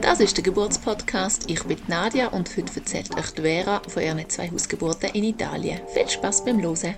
[0.00, 1.50] Das ist der Geburtspodcast.
[1.50, 5.86] Ich bin Nadia und heute erzählt euch Vera von ihren zwei Hausgeburten in Italien.
[5.88, 6.94] Viel Spaß beim Hören!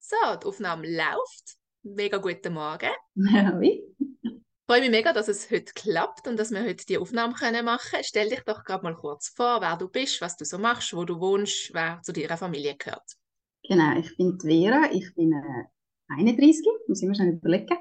[0.00, 1.56] So, die Aufnahme läuft.
[1.84, 2.90] Mega guten Morgen.
[3.14, 3.93] Ja, wie?
[4.66, 8.02] Freue mich mega, dass es heute klappt und dass wir heute die Aufnahme machen können.
[8.02, 11.04] Stell dich doch gerade mal kurz vor, wer du bist, was du so machst, wo
[11.04, 13.04] du wohnst, wer zu deiner Familie gehört.
[13.68, 15.64] Genau, ich bin Vera, ich bin äh,
[16.14, 17.76] 31, muss ich mir schon überlegen.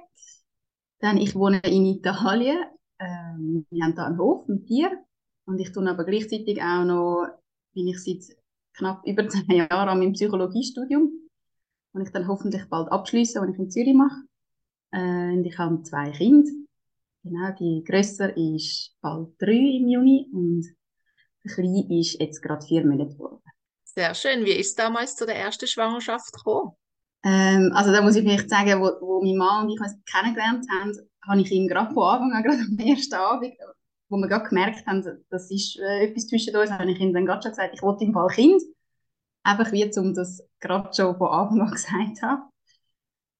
[0.99, 2.65] Dann, ich wohne in Italien,
[2.99, 4.91] ähm, wir haben da einen Hof, ein Tier
[5.45, 7.27] und ich tue aber gleichzeitig auch noch,
[7.73, 8.37] bin ich seit
[8.73, 11.29] knapp über zehn Jahren an meinem Psychologiestudium
[11.93, 14.21] und ich dann hoffentlich bald abschließe, was ich in Zürich mache.
[14.91, 16.51] Äh, und ich habe zwei Kinder.
[17.23, 20.65] Genau, die grösser ist bald drei im Juni und
[21.43, 23.41] die kleine ist jetzt gerade vier Monate geworden.
[23.85, 24.43] Sehr schön.
[24.43, 26.71] Wie ist es damals zu der ersten Schwangerschaft gekommen?
[27.23, 30.65] Ähm, also da muss ich vielleicht sagen, wo, wo mein Mann und ich uns kennengelernt
[30.69, 30.91] haben,
[31.25, 33.53] habe ich ihm gerade von Anfang an, gerade am ersten Abend,
[34.09, 37.25] wo wir gerade gemerkt haben, das ist äh, etwas zwischen uns, habe ich ihm dann
[37.25, 38.61] gerade schon gesagt, ich wollte im Fall Kind.
[39.43, 42.49] Einfach wie, um das gerade schon von Anfang an gesagt haben.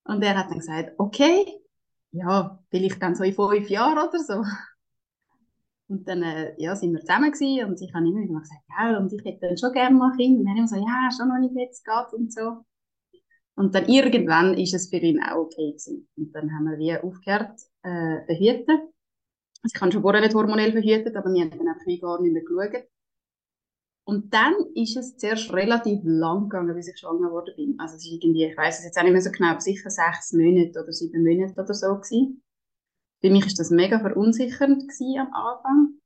[0.04, 1.44] Und er hat dann gesagt, okay,
[2.14, 4.42] ja, vielleicht dann so in fünf Jahren oder so.
[5.88, 8.98] Und dann äh, ja, sind wir zusammen gewesen, und ich habe immer wieder gesagt, ja,
[8.98, 10.38] und ich hätte dann schon gerne mal Kind.
[10.38, 12.64] Und dann haben wir so, ja, schon noch nicht jetzt geht und so.
[13.56, 16.08] Und dann irgendwann ist es für ihn auch okay gewesen.
[16.16, 18.88] Und dann haben wir wie aufgehört, äh, behüten.
[19.62, 22.32] Also ich habe schon vorher nicht hormonell verhütet, aber wir haben dann einfach gar nicht
[22.32, 22.88] mehr geschaut.
[24.06, 27.74] Und dann ist es zuerst relativ lang gegangen, bis ich schwanger geworden bin.
[27.78, 30.32] Also es ist irgendwie, ich weiß es jetzt auch nicht mehr so genau, sicher sechs
[30.34, 32.42] Monate oder sieben Monate oder so gewesen.
[33.22, 34.84] Für mich ist das mega verunsichernd
[35.18, 36.00] am Anfang,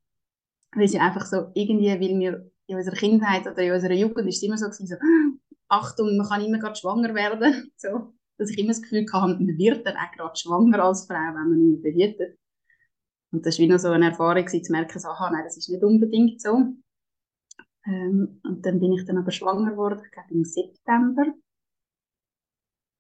[0.77, 4.37] weil sie einfach so irgendwie, weil wir in unserer Kindheit oder in unserer Jugend ist
[4.37, 4.95] es immer so gewesen, so,
[5.69, 9.59] Achtung, man kann immer gerade schwanger werden, so, dass ich immer das Gefühl hatte, man
[9.59, 12.39] wird dann auch gerade schwanger als Frau, wenn man nicht mehr behütet.
[13.33, 15.57] Und das war wie noch so eine Erfahrung gewesen, zu merken, so, aha, nein, das
[15.57, 16.75] ist nicht unbedingt so.
[17.89, 21.25] Ähm, und dann bin ich dann aber schwanger geworden, ich glaube im September.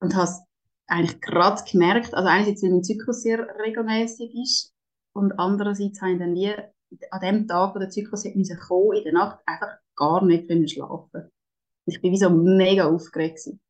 [0.00, 0.31] Und habe
[0.87, 4.75] eigentlich gerade gemerkt, also einerseits, weil mein Zyklus sehr regelmäßig ist
[5.12, 6.54] und andererseits habe ich dann wie
[7.10, 10.66] an dem Tag, wo der Zyklus müssen kommen, in der Nacht einfach gar nicht können
[10.66, 11.31] schlafen.
[11.84, 13.60] Ich bin wie so mega aufgeregt gewesen.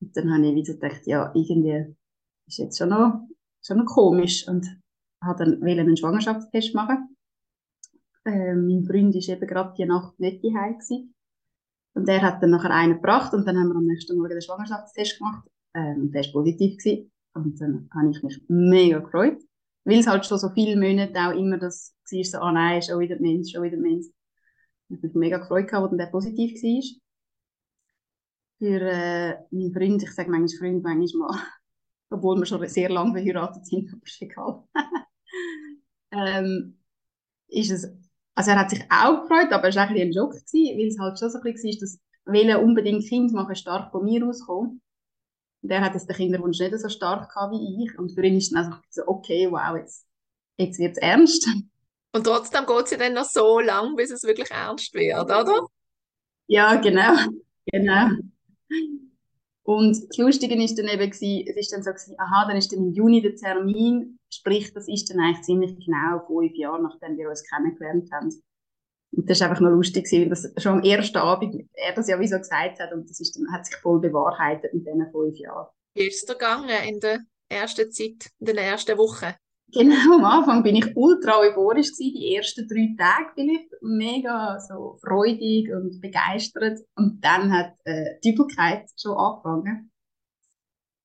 [0.00, 1.94] Und dann habe ich wieder gedacht, ja, irgendwie
[2.48, 3.28] ist jetzt schon noch,
[3.64, 4.66] schon noch komisch und
[5.22, 7.11] habe dann einen Schwangerschaftstest machen
[8.24, 11.14] äh, mein Freund war eben gerade die Nacht nicht daheim gewesen.
[11.94, 14.40] Und er hat dann nachher einen gebracht und dann haben wir am nächsten Morgen den
[14.40, 15.46] Schwangerschaftstest gemacht.
[15.74, 17.12] Ähm, der war positiv gewesen.
[17.34, 19.42] Und dann habe ich mich mega gefreut.
[19.84, 23.00] Weil es halt schon so viele Monate auch immer das war, so, ah nein, schon
[23.00, 24.06] wieder Mensch, schon wieder Mensch.
[24.88, 26.82] Ich habe mich mega gefreut, gehabt, als der positiv war.
[28.58, 31.42] Für äh, meinen Freund, ich sage manchmal Freund, manchmal mal,
[32.10, 34.64] obwohl wir schon sehr lange verheiratet sind, aber ist egal.
[36.12, 36.78] ähm,
[37.48, 38.01] ist es
[38.34, 40.98] also er hat sich auch gefreut, aber es war ein, ein Schock, gewesen, weil es
[40.98, 44.80] halt schon so ein bisschen war, dass Wille unbedingt Kind machen stark von mir auskommen.
[45.62, 47.98] Und er hat jetzt den Kinderwunsch nicht so stark gehabt wie ich.
[47.98, 50.06] Und für ihn ist dann einfach so, okay, wow, jetzt,
[50.56, 51.48] jetzt wird es ernst.
[52.12, 55.66] Und trotzdem geht es ja dann noch so lang, bis es wirklich ernst wird, oder?
[56.46, 57.14] Ja, genau.
[57.66, 58.16] genau.
[59.62, 62.80] Und das Lustige ist dann eben, es ist dann so, gewesen, aha, dann ist dann
[62.80, 67.28] im Juni der Termin, sprich, das ist dann eigentlich ziemlich genau fünf Jahre, nachdem wir
[67.28, 68.30] uns kennengelernt haben.
[69.14, 72.18] Und das ist einfach noch lustig weil das schon am ersten Abend er das ja
[72.18, 75.36] wie so gesagt hat und das ist dann, hat sich voll bewahrheitet in diesen fünf
[75.38, 75.68] Jahren.
[75.94, 79.34] Wie ist es gegangen in der ersten Zeit, in den ersten Wochen?
[79.74, 84.58] Genau, am Anfang bin ich ultra euphorisch gewesen, die ersten drei Tage bin ich mega
[84.60, 89.91] so freudig und begeistert und dann hat äh, die Übelkeit schon angefangen.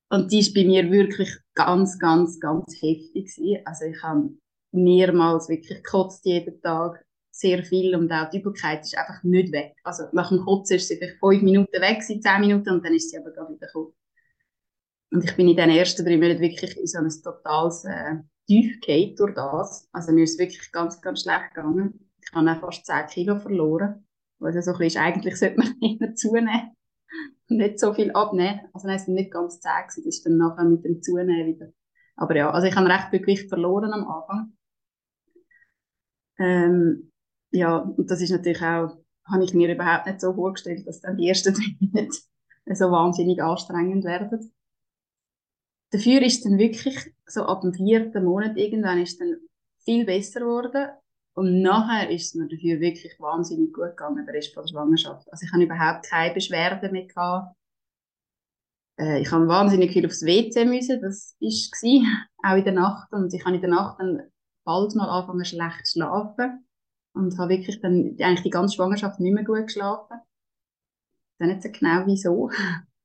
[0.10, 3.62] Und die ist bei mir wirklich ganz, ganz, ganz heftig gewesen.
[3.66, 4.30] Also ich habe
[4.72, 9.76] mehrmals wirklich gekotzt jeden Tag, sehr viel und auch die Übelkeit ist einfach nicht weg.
[9.84, 13.12] Also nach dem Kotzen ist sie vielleicht fünf Minuten weg, zehn Minuten und dann ist
[13.12, 13.94] sie aber gerade wieder gekommen.
[15.12, 18.16] Und ich bin in den ersten drei Monaten wirklich in so ein totales äh,
[18.48, 18.80] tief
[19.16, 19.88] durch das.
[19.92, 22.10] Also mir ist wirklich ganz, ganz schlecht gegangen.
[22.20, 24.06] Ich habe auch fast 10 Kilo verloren.
[24.40, 26.77] Also so ein bisschen ist, eigentlich sollte man immer zunehmen und
[27.48, 28.62] nicht so viel abnehmen.
[28.74, 30.04] Also nein, es sind nicht ganz 10 gewesen.
[30.06, 31.68] Das ist dann nachher mit dem Zunehmen wieder.
[32.16, 34.58] Aber ja, also ich habe recht viel Gewicht verloren am Anfang.
[36.40, 37.12] Ähm,
[37.52, 41.18] ja, und das ist natürlich auch, habe ich mir überhaupt nicht so vorgestellt, dass dann
[41.18, 42.18] die ersten drei Monate
[42.74, 44.52] so wahnsinnig anstrengend werden.
[45.92, 49.38] Dafür ist dann wirklich so ab dem vierten Monat irgendwann ist dann
[49.86, 50.90] viel besser geworden
[51.38, 55.32] Und nachher ist es mir dafür wirklich wahnsinnig gut gegangen, der Rest von der Schwangerschaft.
[55.32, 57.56] Also ich habe überhaupt keine Beschwerden mehr gehabt.
[59.00, 63.14] Äh, ich habe wahnsinnig viel aufs WC müssen, das war auch in der Nacht.
[63.14, 64.24] Und ich habe in der Nacht dann
[64.64, 66.66] bald mal angefangen schlecht zu schlafen
[67.14, 70.18] und habe wirklich dann eigentlich die ganze Schwangerschaft nicht mehr gut geschlafen.
[71.36, 72.50] Ich weiß nicht so genau wieso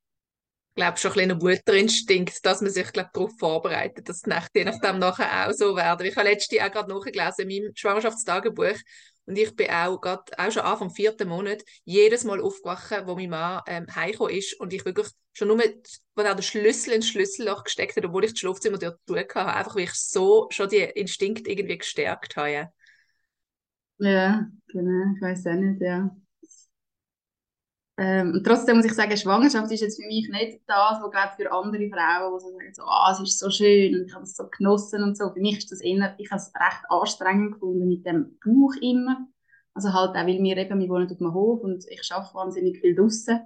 [0.75, 4.65] glaube schon ein kleiner Mutterinstinkt, dass man sich glaub, darauf vorbereitet, dass die Nächte je
[4.65, 6.05] nachdem nachher auch so werden.
[6.05, 8.77] Ich habe letztes Jahr gerade nachgelesen in meinem Schwangerschaftstagebuch
[9.25, 13.29] und ich bin auch gerade, auch schon Anfang vierten Monat jedes Mal aufgewacht, wo mein
[13.29, 17.63] Mann ähm, heimgekommen ist und ich wirklich schon nur, wo er den Schlüssel ins Schlüsselloch
[17.63, 20.79] gesteckt hat, obwohl ich das Schlafzimmer dort durch hatte, einfach weil ich so schon die
[20.79, 22.69] Instinkt irgendwie gestärkt habe.
[23.99, 26.13] Ja, genau, ich weiß auch nicht, ja.
[27.97, 31.33] Ähm, und trotzdem muss ich sagen, Schwangerschaft ist jetzt für mich nicht das, was glaube
[31.37, 34.23] für andere Frauen, die so sagen, so, ah, es ist so schön und ich habe
[34.23, 35.29] es so genossen und so.
[35.31, 39.27] Für mich ist das eher, ich habe es recht anstrengend gefunden mit dem Bauch immer.
[39.75, 42.79] Also halt auch, weil wir eben, wir wohnen auf dem Hof und ich arbeite wahnsinnig
[42.79, 43.39] viel draußen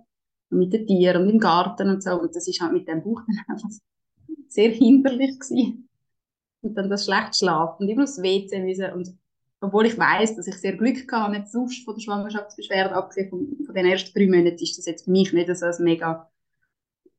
[0.49, 2.19] und mit den Tieren und im Garten und so.
[2.19, 3.69] Und das ist halt mit dem Bauch dann einfach
[4.47, 5.89] sehr hinderlich gewesen.
[6.61, 9.09] Und dann das schlecht schlafen und immer aufs WC müssen und
[9.59, 13.57] obwohl ich weiß, dass ich sehr Glück hatte, nicht sonst von der Schwangerschaftsbeschwerde, abgesehen von,
[13.65, 16.29] von den ersten drei Monaten, ist das jetzt für mich nicht so ein mega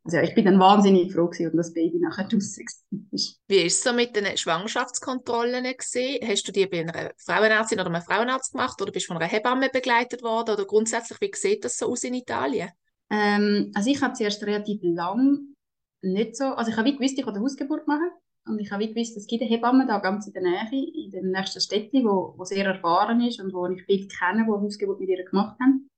[0.04, 2.64] also ich bin dann wahnsinnig froh gewesen, und das Baby nachher draussen
[3.10, 3.38] ist.
[3.46, 6.26] Wie ist es so mit den Schwangerschaftskontrollen gewesen?
[6.26, 9.30] Hast du die bei einer Frauenärztin oder einem Frauenarzt gemacht oder bist du von einer
[9.30, 12.70] Hebamme begleitet worden oder grundsätzlich, wie sieht das so aus in Italien?
[13.10, 15.54] Ähm, also ich habe zuerst relativ lang
[16.00, 18.10] nicht so, also ich habe wie gewusst, ich will eine Hausgeburt machen
[18.48, 21.30] und ich habe gewusst, es gibt eine Hebamme da ganz in der Nähe, in dem
[21.30, 25.08] nächsten Städtchen, wo, wo sehr erfahren ist und wo ich viel kenne, die Hausgeburt mit
[25.08, 25.90] ihr gemacht haben.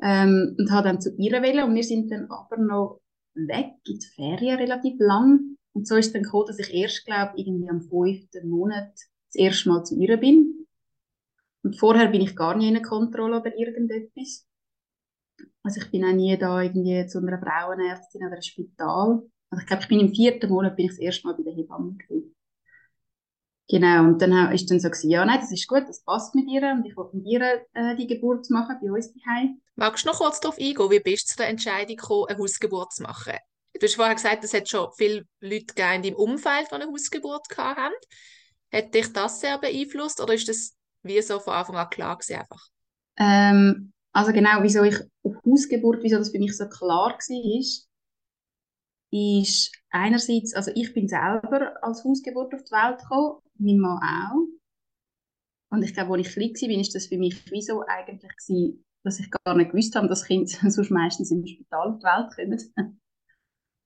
[0.00, 3.00] Ähm, und habe dann zu ihr wählen und wir sind dann aber noch
[3.34, 5.56] weg in die Ferien relativ lang.
[5.74, 9.68] Und so ist dann gekommen, dass ich erst, glaube irgendwie am fünften Monat das erste
[9.68, 10.66] Mal zu ihr bin.
[11.62, 14.46] Und vorher bin ich gar nie in einer Kontrolle oder irgendetwas.
[15.62, 19.22] Also ich bin auch nie da irgendwie zu einer Frauenärztin oder einem Spital.
[19.52, 21.52] Also ich glaube, ich bin im vierten Monat bin ich das erste Mal bei der
[21.52, 22.34] Hebamme gewesen.
[23.68, 26.48] Genau, und dann ist dann so gewesen, ja, nein, das ist gut, das passt mit
[26.48, 29.60] ihr und ich will mit ihr äh, die Geburt machen, bei uns daheim.
[29.76, 32.94] Magst du noch kurz darauf eingehen, wie bist du zu der Entscheidung gekommen, eine Hausgeburt
[32.94, 33.34] zu machen?
[33.74, 37.46] Du hast vorher gesagt, es hat schon viele Leute in deinem Umfeld, die eine Hausgeburt
[37.56, 37.94] haben.
[38.72, 42.40] Hat dich das sehr beeinflusst oder ist das wie so von Anfang an klar gewesen
[42.40, 42.68] einfach?
[43.18, 47.88] Ähm, also genau, wieso ich auf Hausgeburt, wieso das für mich so klar war, ist,
[49.12, 54.48] ist einerseits, also ich bin selber als Hausgeburt auf die Welt gekommen, mein Mann auch.
[55.70, 59.20] Und ich glaube, als ich klein war, ist das für mich wieso eigentlich gewesen, dass
[59.20, 62.98] ich gar nicht gewusst habe, dass Kinder sonst meistens im Spital auf die Welt kommen.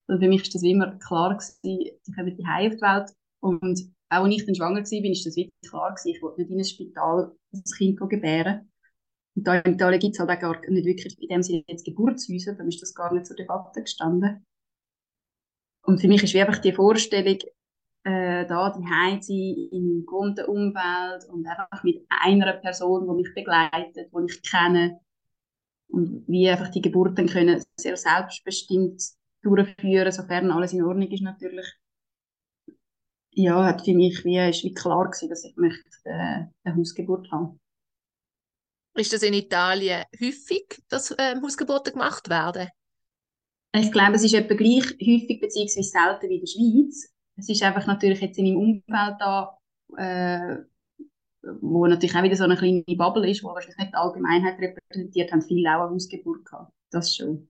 [0.09, 3.11] Also für mich ist das immer klar gewesen, die kommen die auf die Welt.
[3.41, 6.51] Und auch als ich dann schwanger war, ist das wirklich klar gewesen, ich wollte nicht
[6.53, 8.71] in ein Spital das Kind gebären.
[9.35, 11.85] Und da in Italien gibt es halt auch gar nicht wirklich in dem Sinne jetzt
[11.85, 14.47] Geburtshäuser, dann ist das gar nicht zur Debatte gestanden.
[15.87, 17.39] Und für mich ist einfach die Vorstellung,
[18.03, 19.21] äh, da die sein
[19.71, 24.99] im gewohnten Umfeld und einfach mit einer Person, die mich begleitet, die ich kenne
[25.87, 29.01] und wie einfach die Geburten können sehr selbstbestimmt
[29.43, 31.67] durchführen, sofern alles in Ordnung ist natürlich.
[33.31, 37.31] Ja, hat für mich wie, ist wie klar gewesen, dass ich möchte äh, eine Hausgeburt
[37.31, 37.61] haben.
[38.95, 42.71] Ist das in Italien häufig, dass äh, Hausgeburten gemacht werden?
[43.77, 45.83] Ich glaube, es ist etwa gleich häufig bzw.
[45.83, 47.13] selten wie in der Schweiz.
[47.37, 49.59] Es ist einfach natürlich jetzt in meinem Umfeld da,
[49.97, 50.57] äh,
[51.61, 55.33] wo natürlich auch wieder so eine kleine Bubble ist, wo wahrscheinlich nicht die Allgemeinheit repräsentiert,
[55.33, 56.73] haben viele auch eine Hausgeburt gehabt.
[56.91, 57.49] Das schon.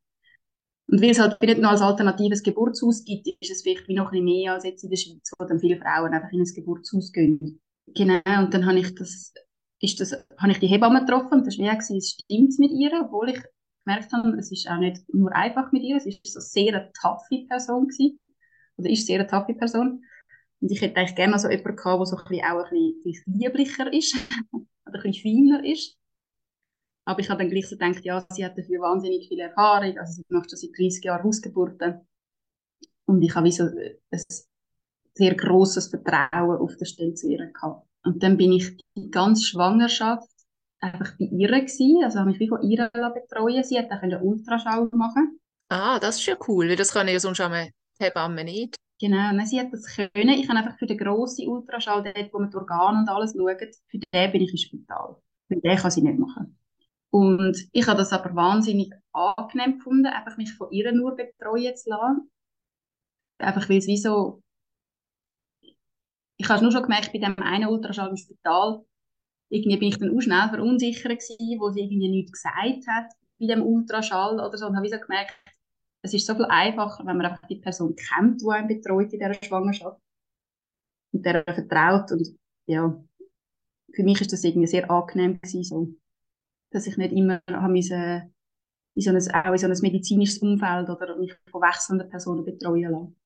[0.88, 4.06] Und weil es halt nicht nur als alternatives Geburtshaus gibt, ist es vielleicht wie noch
[4.06, 6.54] ein bisschen mehr als jetzt in der Schweiz, wo dann viele Frauen einfach in ein
[6.54, 7.61] Geburtshaus gehen.
[7.95, 9.33] Genau, und dann habe ich das,
[9.80, 12.92] ist das, habe ich die Hebamme getroffen und das war wie, es stimmt mit ihr,
[13.04, 13.40] obwohl ich
[13.87, 16.93] gemerkt habe, es ist auch nicht nur einfach mit ihr, es ist so sehr eine
[16.93, 18.19] taffe Person gewesen,
[18.76, 20.05] oder ist sehr eine taffe Person.
[20.61, 23.35] Und ich hätte eigentlich gerne so jemanden gehabt, der so ein bisschen auch ein bisschen
[23.35, 24.14] lieblicher ist,
[24.52, 25.97] oder ein bisschen feiner ist.
[27.05, 30.12] Aber ich habe dann gleich so gedacht, ja, sie hat dafür wahnsinnig viel Erfahrung, also
[30.14, 32.00] sie macht schon seit 30 Jahren Hausgeburten.
[33.05, 34.23] Und ich habe so ein
[35.14, 37.87] sehr grosses Vertrauen auf der Stelle zu ihr gehabt.
[38.02, 40.28] Und dann bin ich die ganze Schwangerschaft
[40.93, 43.64] einfach bei ihr gewesen, also habe mich wie von ihr betreuen.
[43.64, 45.38] Sie hat auch einen Ultraschall machen.
[45.69, 48.76] Ah, das ist ja cool, weil das kann ja sonst auch eine Hebamme nicht.
[48.99, 50.31] Genau, nein, sie hat das können.
[50.31, 53.75] Ich habe einfach für den grossen Ultraschall, dort, wo man die Organe und alles schaut,
[53.88, 55.16] für den bin ich im Spital.
[55.49, 56.59] Für den kann sie nicht machen.
[57.11, 61.90] Und ich habe das aber wahnsinnig angenehm gefunden, einfach mich von ihr nur betreuen zu
[61.90, 62.31] lassen.
[63.38, 64.43] Einfach weil es wie so,
[66.38, 68.85] ich habe es nur schon gemerkt, bei dem einen Ultraschall im Spital,
[69.48, 73.46] irgendwie bin ich dann auch schnell verunsichert gewesen, wo sie irgendwie nichts gesagt hat bei
[73.46, 75.36] dem Ultraschall oder so und habe so gemerkt,
[76.02, 79.18] es ist so viel einfacher, wenn man einfach die Person kennt, die einen betreut in
[79.18, 80.00] dieser Schwangerschaft
[81.12, 82.28] und der vertraut und
[82.66, 83.02] ja,
[83.94, 85.94] für mich ist das irgendwie sehr angenehm gewesen, so,
[86.70, 88.34] dass ich nicht immer haben müssen,
[88.94, 92.90] in so ein, auch in so ein medizinisches Umfeld oder mich von wechselnden Personen betreuen
[92.90, 93.16] lassen.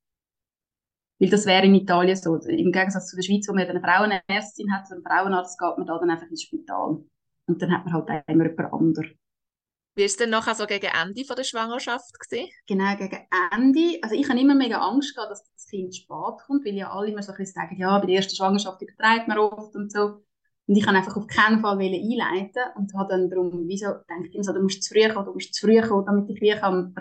[1.20, 2.36] Weil das wäre in Italien so.
[2.36, 5.98] Im Gegensatz zu der Schweiz, wo man eine Frauenärztin hat, einen Frauenarzt, geht man da
[5.98, 7.04] dann einfach ins Spital.
[7.46, 9.18] Und dann hat man halt immer jemand anderen.
[9.96, 12.48] Wie war es denn nachher so gegen Ende von der Schwangerschaft gewesen?
[12.66, 13.98] Genau, gegen Ende.
[14.02, 16.08] Also ich habe immer mega Angst gehabt, dass das Kind spät
[16.46, 19.28] kommt, weil ja alle immer so ein bisschen sagen, ja, bei der ersten Schwangerschaft übertreibt
[19.28, 20.22] man oft und so.
[20.66, 24.46] Und ich kann einfach auf keinen Fall einleiten und habe dann darum, wieso, denke ich
[24.46, 26.52] so, du musst zu früh kommen, du musst zu früh kommen, damit ich wie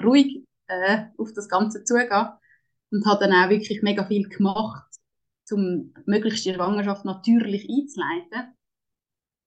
[0.03, 2.09] ruhig äh, auf das Ganze zugehen
[2.91, 4.89] und habe dann auch wirklich mega viel gemacht,
[5.51, 8.53] um möglichst die Schwangerschaft natürlich einzuleiten.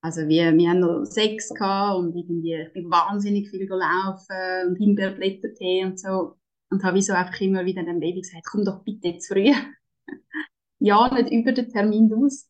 [0.00, 4.76] Also wir, wir haben noch Sex gehabt und irgendwie, ich bin wahnsinnig viel gelaufen und
[4.76, 6.36] Himbeerblättertee und so.
[6.70, 9.52] Und habe so einfach immer wieder dem Baby gesagt, komm doch bitte zu früh.
[10.80, 12.48] ja, nicht über den Termin aus.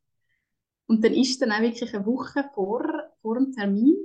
[0.86, 2.84] Und dann ist dann auch wirklich eine Woche vor,
[3.20, 3.96] vor dem Termin,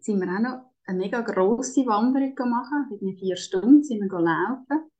[0.00, 2.90] sind wir auch noch eine mega grosse Wanderung gemacht.
[3.00, 4.90] In vier Stunden sind wir laufen.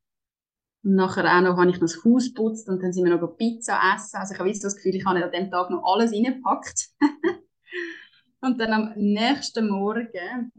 [0.85, 3.37] Und nachher auch noch habe ich noch das Haus geputzt und dann sind wir noch
[3.39, 4.17] Pizza essen.
[4.17, 6.91] Also ich habe das Gefühl, ich habe an dem Tag noch alles reingepackt.
[8.43, 10.53] und dann am nächsten Morgen,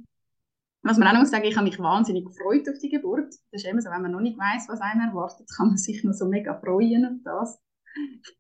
[0.82, 3.36] was man auch noch sagen, ich habe mich wahnsinnig gefreut auf die Geburt.
[3.51, 6.03] Das ist immer so, wenn man noch nicht weiß, was einen erwartet, kann man sich
[6.03, 7.60] noch so mega freuen auf das.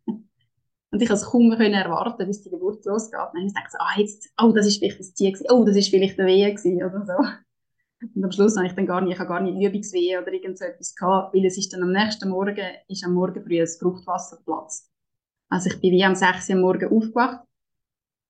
[0.91, 3.19] Und ich konnte es kaum erwarten, bis die Geburt losgeht.
[3.33, 5.75] Und dann dachte ich so, ah, jetzt, oh, das ist vielleicht das Tier oh, das
[5.75, 7.44] ist vielleicht der Wehe oder so.
[8.01, 10.57] Und am Schluss habe ich dann gar nicht, ich habe gar nicht Übungswehen oder irgend
[10.57, 13.77] so etwas gehabt, weil es ist dann am nächsten Morgen, ist am Morgen früh das
[13.77, 14.91] Fruchtwasser geplatzt.
[15.49, 17.45] Also ich bin wie am 6 Uhr morgen aufgewacht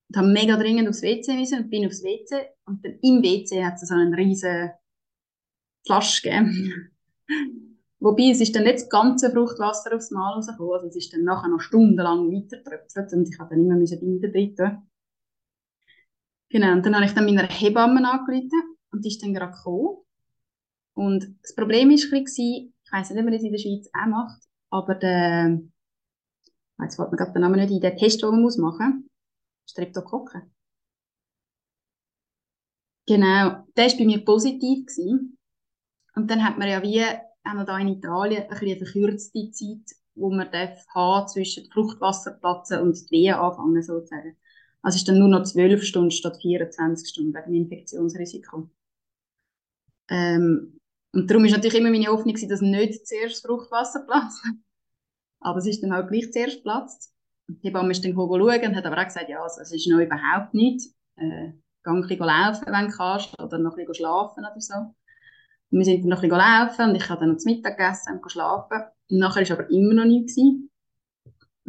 [0.09, 3.65] und habe mega dringend aufs WC müssen und bin aufs WC und dann im WC
[3.65, 4.71] hat es so einen riesen
[5.85, 6.91] Flasch gegeben.
[7.99, 11.23] Wobei, es ist dann nicht das ganze Fruchtwasser aufs Mal rausgekommen, also es ist dann
[11.23, 14.87] nachher noch stundenlang weitergetröpfelt und ich habe dann immer müssen Binden
[16.49, 19.97] Genau, und dann habe ich dann meiner Hebamme angerufen und die ist dann gerade gekommen.
[20.93, 24.41] Und das Problem war, ich weiß nicht, ob man das in der Schweiz auch macht,
[24.69, 25.61] aber der,
[26.81, 29.71] jetzt fällt mir gerade der Name nicht ein, der Test, den man muss machen muss,
[29.71, 30.53] Streptokokken.
[33.07, 34.85] Genau, der war bei mir positiv.
[34.85, 35.37] Gewesen.
[36.15, 39.51] Und dann hat man ja wie, haben wir da in Italien ein bisschen eine verkürzte
[39.51, 44.37] Zeit, wo man darf haben zwischen Fruchtwasserplatzen und Wehen anfangen, sozusagen.
[44.81, 48.69] Also ist dann nur noch 12 Stunden statt 24 Stunden wegen dem Infektionsrisiko.
[50.09, 50.79] Ähm,
[51.13, 54.43] und darum ist natürlich immer meine Hoffnung, dass nicht zuerst Fruchtwasser platzt.
[55.39, 57.13] Aber es ist dann halt gleich zuerst platzt.
[57.47, 59.99] Die Hebamme ist dann schauen und hat aber auch gesagt, ja, also, es ist noch
[59.99, 60.89] überhaupt nicht.
[61.17, 61.51] Äh,
[61.83, 64.73] geh ein bisschen laufen, wenn du kannst, oder noch ein bisschen schlafen oder so.
[65.71, 67.77] Und wir sind dann noch ein bisschen laufen und ich habe dann noch zu Mittag
[67.77, 68.83] gegessen und geschlafen.
[69.09, 70.35] Und nachher war aber immer noch nichts.
[70.35, 70.69] Dann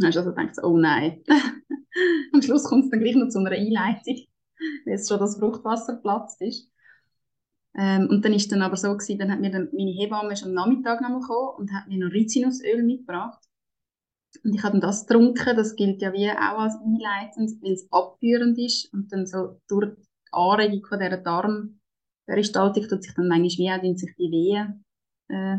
[0.03, 1.23] hast du also gedacht, oh nein.
[2.33, 4.17] Am Schluss kommt es dann gleich noch zu einer Einleitung,
[4.87, 6.71] weil es schon das Fruchtwasser platzt ist.
[7.79, 10.49] Ähm, und dann ist dann aber so gewesen, dann hat mir dann meine Hebamme schon
[10.49, 13.43] am Nachmittag noch mal gekommen und hat mir noch Rizinusöl mitgebracht.
[14.45, 18.59] Und ich habe das getrunken, das gilt ja wie auch als einleitend, weil es abführend
[18.59, 23.91] ist und dann so durch die Anregung von dieser Darmperistaltik tut sich dann manchmal wie
[23.93, 24.85] auch sich die Wehen,
[25.29, 25.59] äh,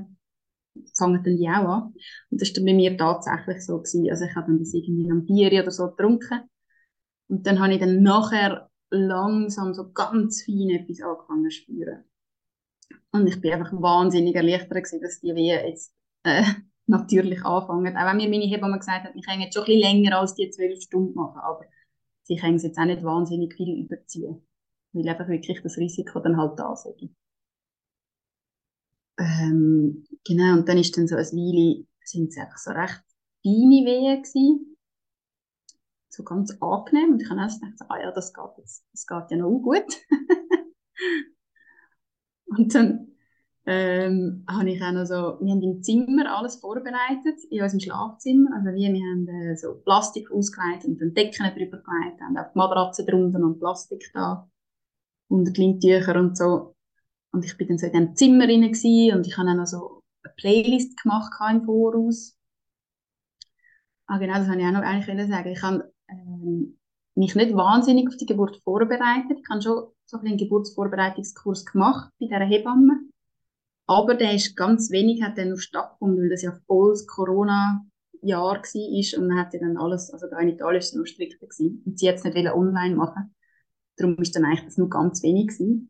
[0.97, 1.93] fangen dann die auch an.
[2.29, 4.09] Und das war dann bei mir tatsächlich so gewesen.
[4.09, 6.41] Also ich habe dann das irgendwie am Bier oder so getrunken.
[7.29, 12.03] Und dann habe ich dann nachher langsam so ganz fein etwas angefangen zu spüren.
[13.12, 16.44] Und ich bin einfach wahnsinnig erleichtert gewesen, dass die Wehen jetzt äh,
[16.86, 17.98] natürlich anfangen.
[17.98, 20.36] Auch wenn mir meine Hebamme gesagt hat, ich kann jetzt schon ein bisschen länger als
[20.36, 21.65] die zwölf Stunden machen, aber
[22.24, 24.46] sie können es jetzt auch nicht wahnsinnig viel überziehen.
[24.94, 26.88] Weil einfach wirklich das Risiko dann halt da ist.
[29.20, 33.03] Ähm, genau, und dann ist dann so ein Weile, sind es einfach so recht
[33.41, 34.76] feine Wehen gewesen
[36.17, 37.13] so ganz angenehm.
[37.13, 39.86] Und ich habe erst gedacht, ah ja, das geht jetzt, das geht ja noch gut.
[42.47, 43.07] und dann
[43.65, 48.50] ähm, habe ich auch noch so, wir haben im Zimmer alles vorbereitet, in unserem Schlafzimmer.
[48.55, 52.51] Also wir, wir haben äh, so Plastik ausgelegt und dann Decken drüber gelegt, haben auch
[52.51, 54.50] die Matratze drunter und Plastik da,
[55.29, 56.75] die Lindtücher und so.
[57.31, 60.01] Und ich bin dann so in diesem Zimmer rein und ich habe dann noch so
[60.24, 62.36] eine Playlist gemacht im Voraus.
[64.07, 65.50] Ah, genau, das wollte ich auch noch eigentlich sagen.
[65.50, 66.77] Ich habe ähm,
[67.15, 69.39] mich nicht wahnsinnig auf die Geburt vorbereitet.
[69.39, 72.99] Ich habe schon so einen Geburtsvorbereitungskurs gemacht bei dieser Hebamme.
[73.87, 77.85] Aber der ist ganz wenig, hat dann noch stattgefunden, weil das ja voll das Corona
[78.21, 81.45] Jahr war und man hat dann alles, also da in Italien ist es noch strikter
[81.45, 81.83] gewesen.
[81.85, 83.35] Und sie jetzt nicht online machen.
[83.95, 85.89] Darum ist dann eigentlich das nur ganz wenig gewesen.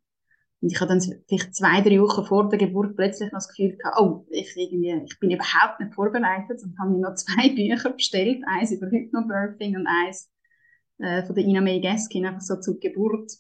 [0.60, 3.78] Und ich habe dann vielleicht zwei, drei Wochen vor der Geburt plötzlich noch das Gefühl
[3.78, 7.92] gehabt, oh, ich, irgendwie, ich bin überhaupt nicht vorbereitet und habe mir noch zwei Bücher
[7.92, 10.32] bestellt, eins über Hypnobirthing und eins
[10.98, 13.32] äh, von der Ina May Gaskin, einfach so zur Geburt.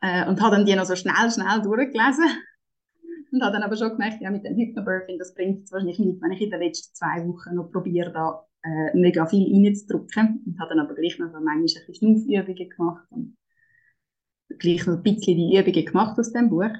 [0.00, 2.24] Äh, und habe dann die noch so schnell, schnell durchgelesen.
[3.32, 6.22] und habe dann aber schon gemerkt, ja, mit dem Hypnobirthing, das bringt es wahrscheinlich nicht,
[6.22, 10.42] wenn ich in den letzten zwei Wochen noch probiere, da äh, mega viel reinzudrücken.
[10.46, 13.36] Und habe dann aber gleich noch so manchmal ein bisschen Schnaufübungen gemacht und
[14.58, 16.70] gleich noch ein bisschen die Übungen gemacht aus dem Buch.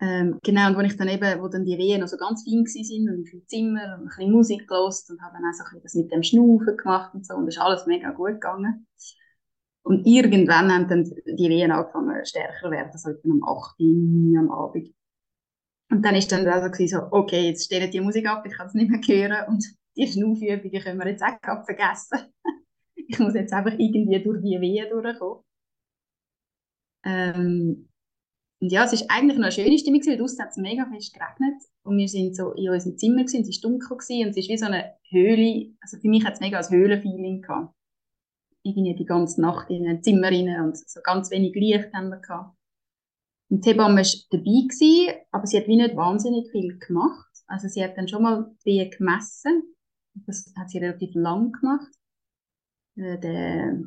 [0.00, 2.64] Ähm, genau, und wo ich dann eben, wo dann die Wehen noch so ganz fein
[2.64, 5.82] waren und im Zimmer und ein bisschen Musik gelost und habe dann auch so ein
[5.82, 8.86] bisschen das mit dem Schnaufen gemacht und so und das ist alles mega gut gegangen.
[9.82, 14.38] Und irgendwann haben dann die Wehen angefangen stärker zu werden, so etwa um 8 Uhr
[14.38, 14.94] am Abend.
[15.90, 18.74] Und dann ist dann also so, okay, jetzt stellen die Musik ab, ich kann es
[18.74, 19.64] nicht mehr hören und
[19.96, 22.18] die Schnaufübungen können wir jetzt auch vergessen.
[22.94, 25.42] ich muss jetzt einfach irgendwie durch die Wehen durchkommen.
[27.04, 27.88] Ähm,
[28.60, 31.14] und ja, es ist eigentlich noch eine schöne Stimmung, weil draussen hat es mega fest
[31.14, 34.36] geregnet und wir sind so in unserem Zimmer gewesen, es war dunkel gewesen, und es
[34.36, 37.74] ist wie so eine Höhle, also für mich hat es mega ein Höhlenfeeling gehabt.
[38.64, 42.18] Irgendwie die ganze Nacht in ein Zimmer rein und so ganz wenig Licht haben wir
[42.18, 42.56] gehabt.
[43.48, 47.28] Und die Hebamme war dabei, gewesen, aber sie hat wie nicht wahnsinnig viel gemacht.
[47.46, 49.74] Also sie hat dann schon mal die gemessen.
[50.26, 51.92] Das hat sie relativ lang gemacht.
[52.96, 53.80] Äh, der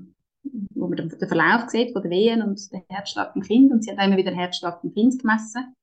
[0.44, 3.92] wo man den, Verlauf sieht von den Wehen und den Herzschlag beim Kind und sie
[3.92, 5.76] hat immer wieder den Herzschlag beim Kind gemessen.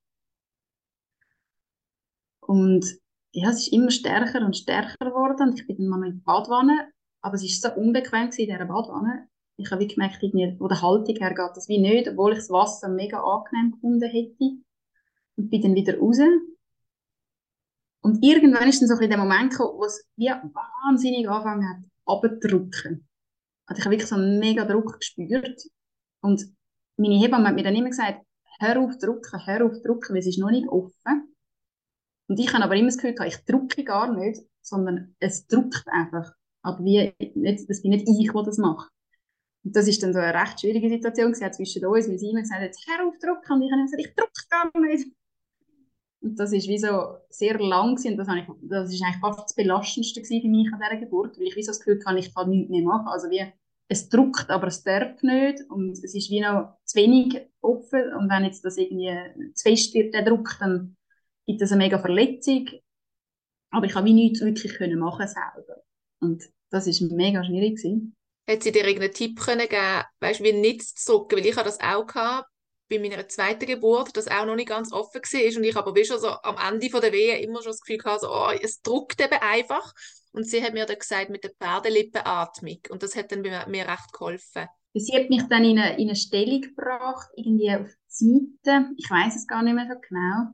[2.41, 2.85] Und
[3.33, 6.25] ja, es ist immer stärker und stärker geworden und ich bin dann mal in die
[6.25, 9.29] Badwanne, aber es ist so unbequem in dieser Badwanne.
[9.57, 12.51] Ich habe wie gemerkt, von der Haltung her geht das wie nicht, obwohl ich das
[12.51, 14.63] Wasser mega angenehm gefunden hätte.
[15.37, 16.19] Und bin dann wieder raus.
[18.03, 21.69] Und irgendwann ist dann so ein bisschen der Moment gekommen, wo es wie wahnsinnig angefangen
[21.69, 23.08] hat, abzudrücken.
[23.69, 25.63] Also ich habe wirklich so einen mega Druck gespürt.
[26.21, 26.45] Und
[26.97, 28.25] meine Hebamme hat mir dann immer gesagt,
[28.59, 31.35] hör auf drücken, hör auf drücken, weil es ist noch nicht offen.
[32.29, 35.85] Und ich habe aber immer das Gefühl gehabt, ich drücke gar nicht, sondern es drückt
[35.87, 36.33] einfach.
[36.63, 38.91] Aber wie, nicht, das bin nicht ich, der das macht.
[39.65, 42.63] Und das ist dann so eine recht schwierige Situation zwischen uns, weil sie immer gesagt
[42.63, 43.53] hat, hör auf drücken.
[43.53, 45.09] Und ich habe gesagt, ich drücke gar nicht.
[46.21, 48.17] Und das ist wie so sehr lang gewesen.
[48.17, 51.57] das, ich, das ist eigentlich fast das Belastendste für mich an dieser Geburt, weil ich
[51.57, 53.09] wie so das Gefühl hatte, ich kann nichts mehr machen.
[53.09, 53.47] Also wie,
[53.89, 58.31] es druckt, aber es darf nicht und es ist wie noch zu wenig offen und
[58.31, 60.97] wenn jetzt das irgendwie zu fest wird, der Druck, dann
[61.47, 62.69] gibt es eine mega Verletzung.
[63.71, 65.83] Aber ich habe wie nichts wirklich können machen selber.
[66.21, 68.15] Und das ist mega schwierig gewesen.
[68.49, 71.39] Hat sie dir irgendeinen Tipp können geben, weißt, wie nicht zu drucken?
[71.39, 72.49] Weil ich habe das auch gehabt,
[72.89, 76.05] bei meiner zweiten Geburt, das auch noch nicht ganz offen war und ich aber wie
[76.05, 79.21] schon so am Ende der Wehe immer schon das Gefühl hatte, so, oh, es druckt
[79.21, 79.93] eben einfach.
[80.33, 82.79] Und sie hat mir dann gesagt, mit der Pferdelippenatmung.
[82.91, 84.67] Und das hat dann mir, mir recht geholfen.
[84.95, 89.09] Sie hat mich dann in eine, in eine Stellung gebracht, irgendwie auf die Seite, ich
[89.09, 90.53] weiß es gar nicht mehr so genau,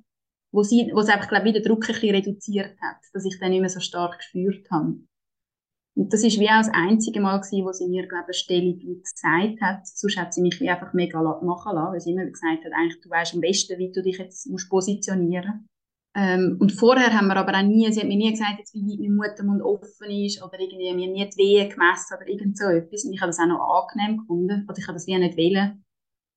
[0.53, 3.39] wo sie, wo sie einfach, glaube ich, den Druck ein bisschen reduziert hat, dass ich
[3.41, 4.99] dann nicht mehr so stark gespürt habe.
[5.97, 8.75] Und das ist wie auch das einzige Mal gewesen, wo sie mir, glaube ich, eine
[8.75, 9.87] Stellung gesagt hat.
[9.87, 13.11] Sonst hat sie mich einfach mega machen lassen, weil sie immer gesagt hat, eigentlich, du
[13.11, 15.69] weißt am besten, wie du dich jetzt musst positionieren
[16.15, 18.83] ähm, Und vorher haben wir aber auch nie, sie hat mir nie gesagt, jetzt, wie
[18.83, 22.67] weit mein Muttermund offen ist oder irgendwie mir nie die Wehen gemessen oder irgend so
[22.67, 23.05] etwas.
[23.05, 24.65] Und ich habe das auch noch angenehm gefunden.
[24.69, 25.85] Oder ich habe das wie nicht wählen.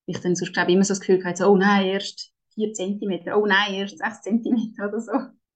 [0.08, 3.38] Ich dann sonst, glaube immer so das Gefühl gehabt, so, oh nein, erst vier Zentimeter,
[3.38, 5.12] oh nein, erst sechs Zentimeter oder so.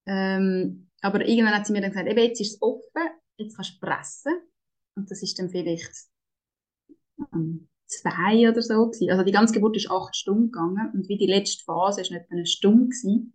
[0.05, 3.75] Ähm, aber irgendwann hat sie mir dann gesagt, eben, jetzt ist es offen, jetzt kannst
[3.75, 4.33] du pressen.
[4.95, 5.91] Und das ist dann vielleicht
[7.31, 9.11] um, zwei oder so gewesen.
[9.11, 12.25] Also die ganze Geburt ist acht Stunden gegangen und wie die letzte Phase ist nicht
[12.29, 13.33] eine Stunde gewesen.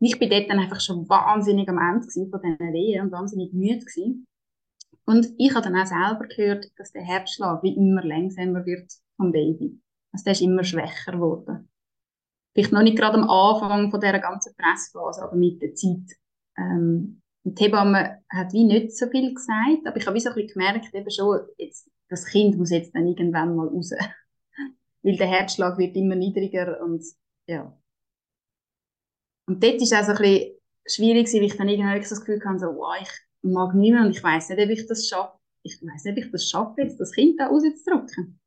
[0.00, 3.80] Ich bin dort dann einfach schon wahnsinnig am Ende von diesen Wehen und wahnsinnig müde
[3.80, 4.26] gewesen.
[5.04, 9.32] Und ich habe dann auch selber gehört, dass der Herzschlag wie immer langsamer wird vom
[9.32, 9.78] Baby.
[10.12, 11.68] Also der ist immer schwächer geworden.
[12.54, 16.16] Vielleicht noch nicht gerade am Anfang von dieser ganzen Pressphase, aber mit der Zeit.
[16.56, 20.30] Ähm, und die Hebamme hat wie nicht so viel gesagt, aber ich habe wie so
[20.30, 23.90] ein bisschen gemerkt, eben schon, jetzt, das Kind muss jetzt dann irgendwann mal raus.
[25.02, 27.02] Weil der Herzschlag wird immer niedriger und
[27.46, 27.76] ja.
[29.50, 30.54] Und dort ist auch so ein bisschen
[30.86, 33.08] schwierig, weil ich dann irgendwann so das Gefühl hatte, so, wow, ich
[33.42, 35.36] mag nicht mehr und ich weiß nicht, ob ich das schaffe.
[35.64, 38.38] Ich weiß nicht, ob ich das schaffe, jetzt das Kind da rauszudrücken.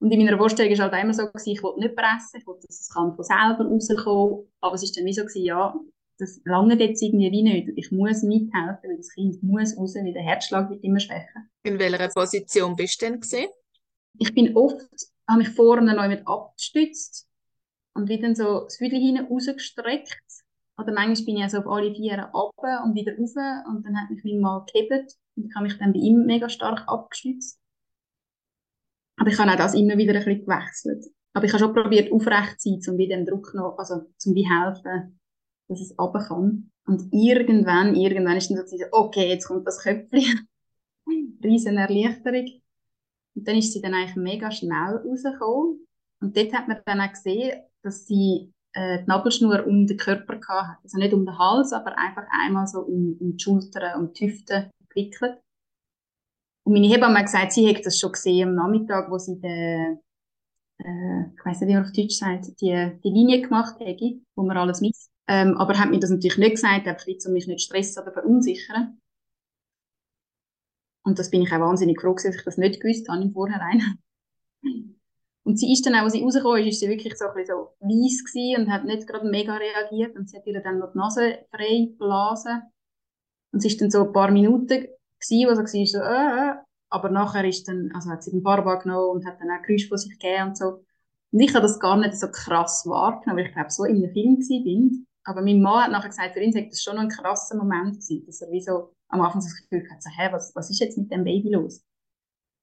[0.00, 2.66] Und in meiner Vorstellung war halt immer so, gewesen, ich wollte nicht pressen, ich wollte,
[2.66, 4.48] dass das Kind von selber rauskommen.
[4.60, 5.74] Aber es ist dann wie so, gewesen, ja,
[6.18, 7.68] das lange jetzt irgendwie wie nicht.
[7.76, 11.44] Ich muss mithelfen, weil das Kind muss raus, weil der Herzschlag wird immer schwächer.
[11.62, 13.48] In welcher Position bist du denn gesehen?
[14.18, 14.88] Ich bin oft,
[15.28, 17.28] habe mich vorne noch mit abgestützt
[17.98, 20.18] und wieder so das Hüdel hinten rausgestreckt.
[20.78, 24.10] Oder manchmal bin ich also auf alle vier runter und wieder rauf und dann hat
[24.10, 27.60] mich mein Mann gehebt und ich habe mich dann bei ihm mega stark abgestützt.
[29.16, 31.04] Aber ich habe auch das immer wieder ein bisschen gewechselt.
[31.32, 34.34] Aber ich habe schon probiert, aufrecht zu sein, um wieder den Druck noch, also zum
[34.34, 35.20] wie helfen,
[35.66, 36.70] dass es runter kann.
[36.86, 40.48] Und irgendwann, irgendwann ist dann so, okay, jetzt kommt das Köpfchen.
[41.44, 42.60] Riesen Erleichterung.
[43.34, 45.86] Und dann ist sie dann eigentlich mega schnell rausgekommen.
[46.20, 50.34] Und dort hat man dann auch gesehen, dass sie äh, die Nabelschnur um den Körper
[50.34, 50.78] hatte.
[50.82, 54.26] Also nicht um den Hals, aber einfach einmal so um, um die Schultern, um die
[54.26, 55.38] Hüfte gewickelt.
[56.64, 60.00] Und meine Hebamme hat gesagt, sie hätte das schon gesehen am Nachmittag, wo sie den,
[60.78, 64.42] äh, ich weiß nicht, wie man auf Deutsch sagt, die, die Linie gemacht hätte, wo
[64.42, 65.10] man alles misst.
[65.28, 69.00] Ähm, aber hat mir das natürlich nicht gesagt, einfach um mich nicht stressen oder verunsichern.
[71.04, 73.98] Und das bin ich auch wahnsinnig froh, dass ich das nicht gewusst habe im Vorhinein.
[75.48, 77.72] Und sie ist dann auch, als sie rausgekommen ist, ist sie wirklich so ein so
[77.80, 80.14] weiss gewesen und hat nicht gerade mega reagiert.
[80.14, 82.64] Und sie hat ihr dann noch die Nase frei geblasen.
[83.54, 86.54] Und sie ist dann so ein paar Minuten gewesen, wo sie so, äh, äh.
[86.90, 89.88] Aber nachher ist dann, also hat sie den Barbar genommen und hat dann auch Geräusche
[89.88, 90.84] von sich gegeben und so.
[91.32, 94.12] Und ich habe das gar nicht so krass wahrgenommen, weil ich glaube, so in einem
[94.12, 95.06] Film bin.
[95.24, 97.94] Aber mein Mann hat nachher gesagt, für ihn sei das schon noch ein krasser Moment
[97.94, 100.80] gewesen, dass er wie so am Anfang das Gefühl hatte, so, hä, was, was ist
[100.80, 101.82] jetzt mit dem Baby los?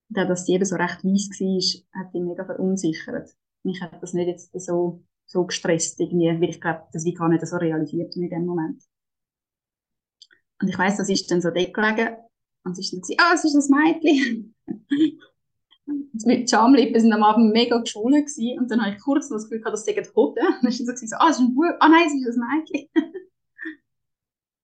[0.09, 3.29] Dass die eben so recht weiss war, hat ihn mega verunsichert.
[3.63, 7.29] Mich hat das nicht jetzt so, so gestresst irgendwie, weil ich glaube, das wie gar
[7.29, 8.83] nicht so realisiert in dem Moment.
[10.61, 12.17] Und ich weiss, das ist dann so dort gelegen
[12.63, 14.55] und es ist dann gesagt, ah, es ist ein Mädchen.
[15.87, 18.59] die Schamlippen sind am Abend mega geschwollen gewesen.
[18.59, 20.45] und dann habe ich kurz das Gefühl gehabt, das sei Hoden.
[20.47, 22.57] Und dann ist dann so, ah, es ist ein Bub, ah nein, es ist ein
[22.57, 22.89] Mädchen.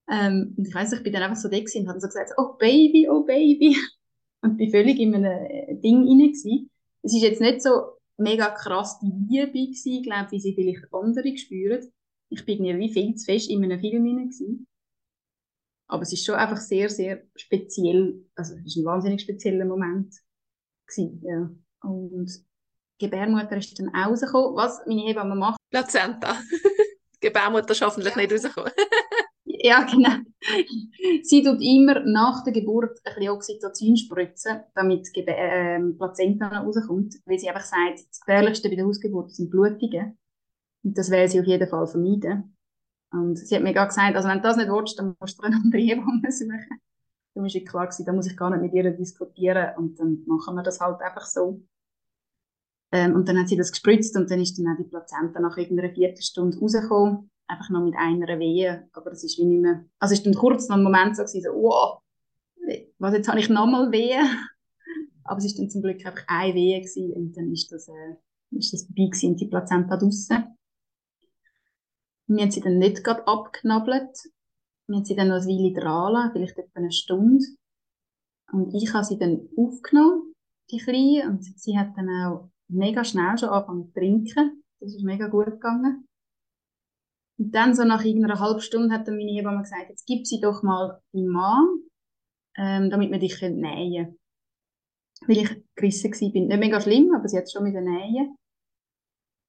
[0.10, 2.54] ähm, und ich weiss, ich bin dann einfach so da und habe so gesagt, oh
[2.58, 3.76] Baby, oh Baby
[4.42, 6.70] und bin völlig in einem äh, Ding rein gewesen.
[7.04, 11.38] Es ist jetzt nicht so mega krass die Liebe gewesen, glaube wie sie vielleicht andere
[11.38, 11.92] spüren.
[12.30, 14.68] Ich bin irgendwie viel zu fest in einem Film rein gewesen.
[15.88, 20.16] Aber es ist schon einfach sehr, sehr speziell, also es ist ein wahnsinnig spezieller Moment
[20.88, 21.50] gewesen, ja.
[21.84, 22.28] Und
[23.00, 24.56] die Gebärmutter ist dann rausgekommen.
[24.56, 25.60] Was meine Hebamme macht?
[25.70, 26.40] Plazenta.
[27.20, 28.22] Gebärmutter ist hoffentlich ja.
[28.22, 28.72] nicht rausgekommen.
[29.64, 30.10] Ja, genau.
[31.24, 37.16] Sie tut immer nach der Geburt ein bisschen Oxytocin spritzen, damit die äh, Plazenta rauskommt,
[37.26, 40.18] weil sie einfach sagt, das Gefährlichste bei der Hausgeburt sind Blutungen.
[40.84, 42.58] Und das will sie auf jeden Fall vermeiden.
[43.12, 45.44] Und sie hat mir gerade gesagt, also wenn du das nicht willst, dann musst du
[45.44, 46.82] eine andere Hebamme suchen.
[47.36, 50.56] Da war klar gewesen, da muss ich gar nicht mit ihr diskutieren und dann machen
[50.56, 51.62] wir das halt einfach so.
[52.92, 55.56] Ähm, und dann hat sie das gespritzt und dann ist dann auch die Plazenta nach
[55.56, 60.14] irgendeiner Viertelstunde rausgekommen einfach noch mit einer Wehe, aber es ist wie nicht mehr, also
[60.14, 62.02] es ist dann kurz noch ein Moment so gewesen, so, wow,
[63.02, 64.22] was, jetzt habe ich nochmal Wehe?
[65.24, 68.16] Aber es ist dann zum Glück einfach eine Wehe gewesen und dann ist das, äh,
[68.52, 70.58] ist das vorbei gewesen die Plazenta draussen.
[72.28, 74.18] Wir haben sie dann nicht gerade abgeknabbelt.
[74.88, 77.46] Wir haben sie dann noch eine Weile dran vielleicht etwa eine Stunde.
[78.52, 80.34] Und ich habe sie dann aufgenommen,
[80.70, 84.64] die Kleine, und sie hat dann auch mega schnell schon angefangen zu trinken.
[84.80, 86.08] Das ist mega gut gegangen.
[87.42, 90.40] Und dann so nach irgendeiner halben Stunde hat dann meine Hebamme gesagt, jetzt gib sie
[90.40, 91.80] doch mal deinem Mann,
[92.56, 94.20] ähm, damit wir dich nähen können.
[95.26, 96.20] Weil ich gerissen war.
[96.20, 98.36] Nicht mega schlimm, aber sie hat schon mit Nähen.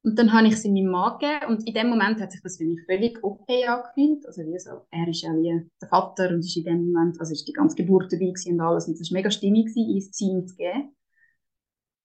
[0.05, 2.57] Und dann habe ich sie meinem Mann gegeben und in dem Moment hat sich das
[2.57, 4.27] für mich völlig okay angefühlt.
[4.27, 7.33] Also wie so, er ist ja wie der Vater und ist in dem Moment, also
[7.33, 10.47] ist die ganze Geburt dabei und alles und es war mega stimmig gewesen, sie ihm
[10.47, 10.97] zu geben.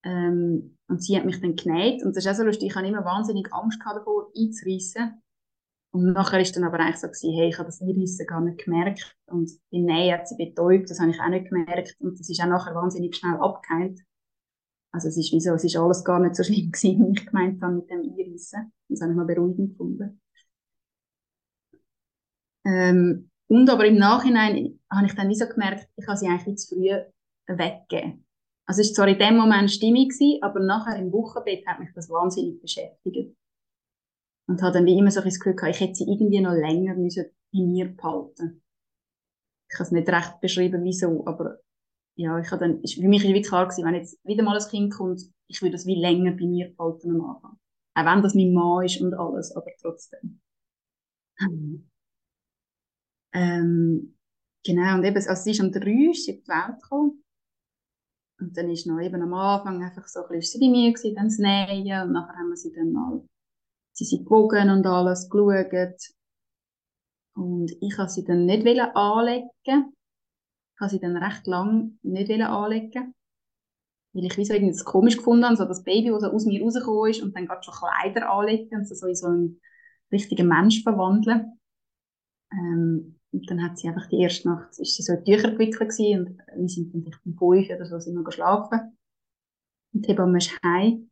[0.04, 2.88] Ähm, und sie hat mich dann genäht und das ist auch so lustig, ich habe
[2.88, 5.23] immer wahnsinnig Angst gehabt davor, einzureissen.
[5.91, 9.15] Und nachher ist dann aber eigentlich so hey, ich habe das Einreissen gar nicht gemerkt.
[9.26, 11.95] Und die Nähe hat sie betäubt, das habe ich auch nicht gemerkt.
[12.00, 14.02] Und das ist auch nachher wahnsinnig schnell abgeheilt.
[14.91, 17.62] Also es ist wie es ist alles gar nicht so schlimm gewesen, wie ich gemeint
[17.62, 18.71] habe mit dem Einreissen.
[18.89, 20.21] Das habe ich mal beruhigend gefunden.
[22.65, 26.58] Ähm, und aber im Nachhinein habe ich dann wie so gemerkt, ich habe sie eigentlich
[26.58, 26.89] zu früh
[27.47, 28.26] weggegeben.
[28.65, 31.89] Also es war zwar in dem Moment stimmig gewesen, aber nachher im Wochenbett hat mich
[31.95, 33.36] das wahnsinnig beschäftigt.
[34.47, 36.95] Und habe dann wie immer so ein Gefühl gehabt, ich hätte sie irgendwie noch länger
[36.95, 38.63] müssen bei mir behalten.
[39.69, 41.57] Ich kann es nicht recht beschreiben, wieso, aber
[42.15, 44.69] ja, ich habe dann, für mich ist wie klar gewesen, wenn jetzt wieder mal ein
[44.69, 47.60] Kind kommt, ich würde das wie länger bei mir behalten am Anfang.
[47.95, 50.39] Auch wenn das mein Mann ist und alles, aber trotzdem.
[53.33, 54.17] ähm,
[54.65, 57.23] genau, und eben, also sie ist um drei, ist sie auf die Welt gekommen.
[58.39, 61.15] Und dann ist noch eben am Anfang einfach so ein bisschen sie bei mir gewesen,
[61.15, 63.23] dann das Nähen, und nachher haben wir sie dann mal
[63.97, 65.97] Sie sind gewogen und alles geschaut.
[67.33, 69.49] Und ich habe sie dann nicht anlegen.
[69.63, 69.73] Ich
[70.79, 73.15] habe sie dann recht lang nicht anlegen.
[74.13, 76.62] Weil ich wie so irgendwie komisch gefunden habe, so das Baby, das so aus mir
[76.62, 79.62] rausgekommen ist und dann gerade schon Kleider anlegen und so in so einen
[80.12, 81.60] richtigen Mensch verwandeln.
[82.51, 85.89] Ähm, und dann hat sie einfach die erste Nacht, ist sie so in Tücher gewickelt
[85.89, 88.95] gewesen und wir sind dann vielleicht um fünf oder so sind wir geschlafen.
[89.93, 91.10] Und die Hebamme ist heim.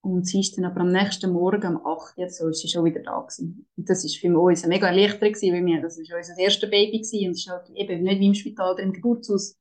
[0.00, 2.18] Und sie ist dann aber am nächsten Morgen, am 8.
[2.18, 3.66] Uhr, so, ist sie schon wieder da gewesen.
[3.76, 6.98] Und das ist für uns mega Erleichterung gewesen, weil wir, das ist unser erstes Baby
[6.98, 9.58] gewesen und es ist halt eben nicht wie im Spital oder im Geburtshaus,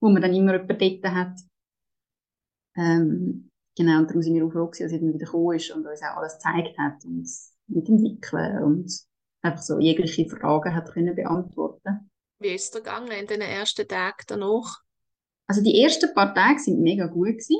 [0.00, 1.38] wo man dann immer jemanden dort hat.
[2.76, 5.70] Ähm, genau, und darum sind wir auch froh gewesen, dass sie dann wieder gekommen ist
[5.70, 8.92] und uns auch alles gezeigt hat und uns mitentwickeln und
[9.42, 12.10] einfach so jegliche Fragen hat können beantworten.
[12.40, 14.82] Wie ist es dir gegangen in den ersten Tagen danach?
[15.46, 17.56] Also die ersten paar Tage sind mega gut gewesen.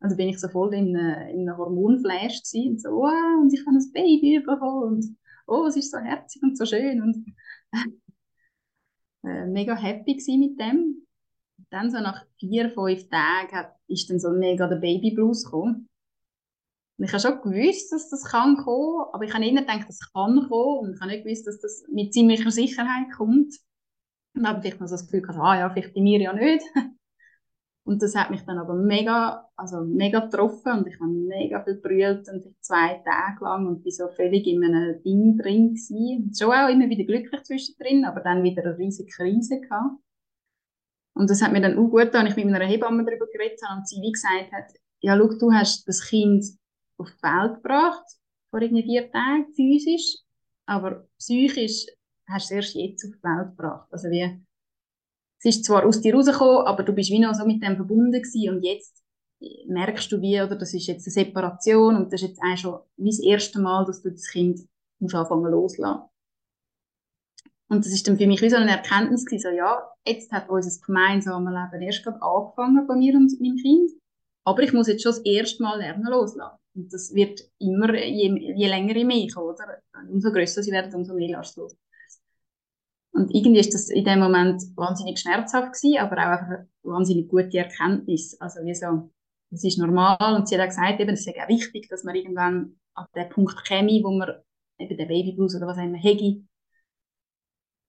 [0.00, 3.60] Also bin ich so voll in, äh, in einem Hormonflash und so, oh, und ich
[3.66, 7.26] habe ein Baby bekommen und oh, es ist so herzig und so schön und
[9.24, 11.06] äh, mega happy gewesen mit dem.
[11.58, 15.44] Und dann so nach vier, fünf Tagen hat, ist dann so mega der Baby Blues
[15.44, 15.88] gekommen.
[16.98, 20.00] Und ich habe schon gewusst, dass das kann kommen, aber ich habe eher gedacht, das
[20.12, 23.54] kann kommen und ich habe nicht gewusst, dass das mit ziemlicher Sicherheit kommt.
[24.34, 26.64] Und habe vielleicht noch so das Gefühl gehabt, ah ja, vielleicht bei mir ja nicht.
[27.84, 31.74] Und das hat mich dann aber mega, also mega getroffen und ich habe mega viel
[31.74, 36.32] brüllt und zwei Tage lang und bin so völlig in einem Ding drin gewesen.
[36.38, 39.96] Schon auch immer wieder glücklich zwischendrin, aber dann wieder eine riesige Krise gehabt.
[41.14, 43.80] Und das hat mir dann auch gut getan, ich mit meiner Hebamme darüber geredet habe
[43.80, 46.44] und sie wie gesagt hat, ja, schau, du hast das Kind
[46.96, 48.04] auf die Welt gebracht,
[48.50, 50.18] vor irgendwie vier Tagen, physisch,
[50.66, 51.86] aber psychisch
[52.28, 53.88] hast du es erst jetzt auf die Welt gebracht.
[53.92, 54.40] Also wie,
[55.44, 58.12] es ist zwar aus dir rausgekommen, aber du bist wie noch so mit dem verbunden
[58.12, 59.02] gewesen und jetzt
[59.66, 62.78] merkst du wie, oder das ist jetzt eine Separation und das ist jetzt auch schon
[62.96, 64.60] wie das erste Mal, dass du das Kind
[65.00, 66.02] musst anfangen loslassen.
[67.68, 70.48] Und das ist dann für mich wie so eine Erkenntnis gewesen, so ja, jetzt hat
[70.48, 73.90] unser gemeinsames Leben erst gerade angefangen bei mir und meinem Kind,
[74.44, 76.56] aber ich muss jetzt schon das erste Mal lernen loslassen.
[76.74, 79.82] Und das wird immer, je, je länger ich mehr, oder?
[80.08, 81.76] Umso grösser sie werden, umso mehr lässt los.
[83.12, 87.58] Und irgendwie ist das in dem Moment wahnsinnig schmerzhaft gewesen, aber auch einfach wahnsinnig gute
[87.58, 88.40] Erkenntnis.
[88.40, 89.10] Also wie so,
[89.50, 90.34] das ist normal.
[90.34, 93.28] Und sie hat auch gesagt, eben, es ist auch wichtig, dass man irgendwann an den
[93.28, 94.30] Punkt käme, wo man
[94.78, 96.42] eben den Babyblues oder was auch immer hätte.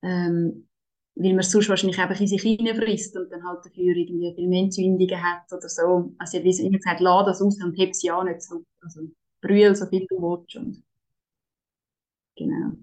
[0.02, 0.68] Ähm,
[1.16, 4.64] weil man sonst wahrscheinlich einfach in sich hineinfrisst und dann halt dafür irgendwie viel mehr
[4.64, 6.14] Entzündungen hat oder so.
[6.18, 8.64] Also wie immer gesagt, lass das aus und heb sie ja nicht so.
[8.82, 9.02] Also
[9.42, 10.56] brühl so viel du willst.
[10.56, 10.84] Und
[12.36, 12.74] genau.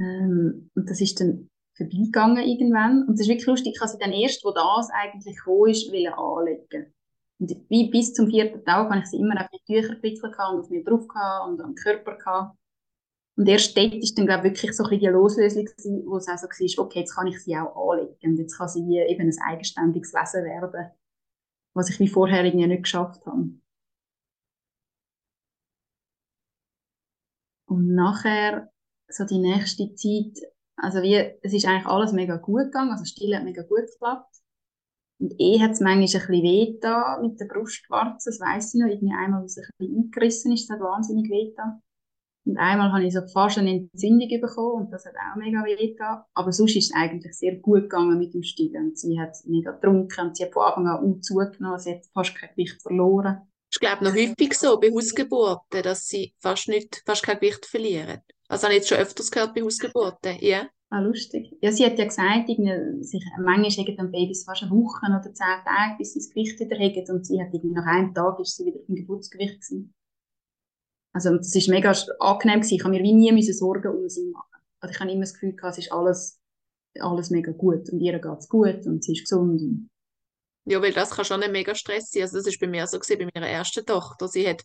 [0.00, 3.06] Ähm, und das ist dann vorbeigegangen irgendwann.
[3.06, 6.94] Und das ist wirklich lustig, ich sie dann erst, wo das eigentlich gekommen ist, anlegen.
[7.38, 10.60] Und wie bis zum vierten Tag habe ich sie immer auf die Tücher gewickelt und
[10.60, 11.06] auf mir drauf
[11.48, 12.56] und am Körper gehabt.
[13.36, 16.18] Und erst dort ist dann, glaube ich, wirklich so ein bisschen die Loslösung gewesen, wo
[16.18, 18.32] es auch so war, okay, jetzt kann ich sie auch anlegen.
[18.32, 20.90] Und jetzt kann sie eben ein eigenständiges Wesen werden,
[21.74, 23.48] was ich wie vorher irgendwie nicht geschafft habe.
[27.66, 28.70] Und nachher
[29.10, 30.38] so die nächste Zeit,
[30.76, 34.36] also wie, es ist eigentlich alles mega gut gegangen, also Still hat mega gut geklappt.
[35.20, 38.80] Und eh hat es manchmal ein bisschen weh da mit der Brustwarze, das weiss ich
[38.80, 41.80] noch, irgendwie einmal, was ein bisschen eingerissen ist, das hat wahnsinnig weh da.
[42.46, 45.94] Und einmal habe ich so fast eine Entzündung bekommen und das hat auch mega weh
[45.96, 46.26] da.
[46.32, 48.88] Aber sonst ist es eigentlich sehr gut gegangen mit dem Stillen.
[48.88, 52.06] Und sie hat mega getrunken und sie hat von Anfang an auch zugenommen, sie hat
[52.14, 53.42] fast kein Gewicht verloren.
[53.72, 58.20] Ich glaube noch häufig so bei Hausgeburten, dass sie fast, nicht, fast kein Gewicht verlieren.
[58.50, 60.68] Also habe ich jetzt schon öfters gehört bei Hausgeburten, ja.
[60.90, 61.56] Ah, lustig.
[61.60, 65.64] Ja, sie hat ja gesagt, sich, manchmal haben dann Babys fast eine Woche oder zehn
[65.64, 67.16] Tage, bis sie das Gewicht wieder haben.
[67.16, 69.94] Und sie hat irgendwie nach einem Tag ist sie wieder im Geburtsgewicht gewesen.
[71.12, 72.74] Also, das ist mega angenehm gewesen.
[72.74, 74.58] Ich habe mir wie nie müssen Sorgen um sie machen.
[74.80, 76.40] Also, ich habe immer das Gefühl gehabt, es ist alles,
[76.98, 77.88] alles mega gut.
[77.90, 79.88] Und ihr geht es gut und sie ist gesund.
[80.64, 82.22] Ja, weil das kann schon ein mega Stress sein.
[82.22, 84.26] Also, das ist bei mir so gewesen, bei meiner ersten Tochter.
[84.26, 84.64] Sie hat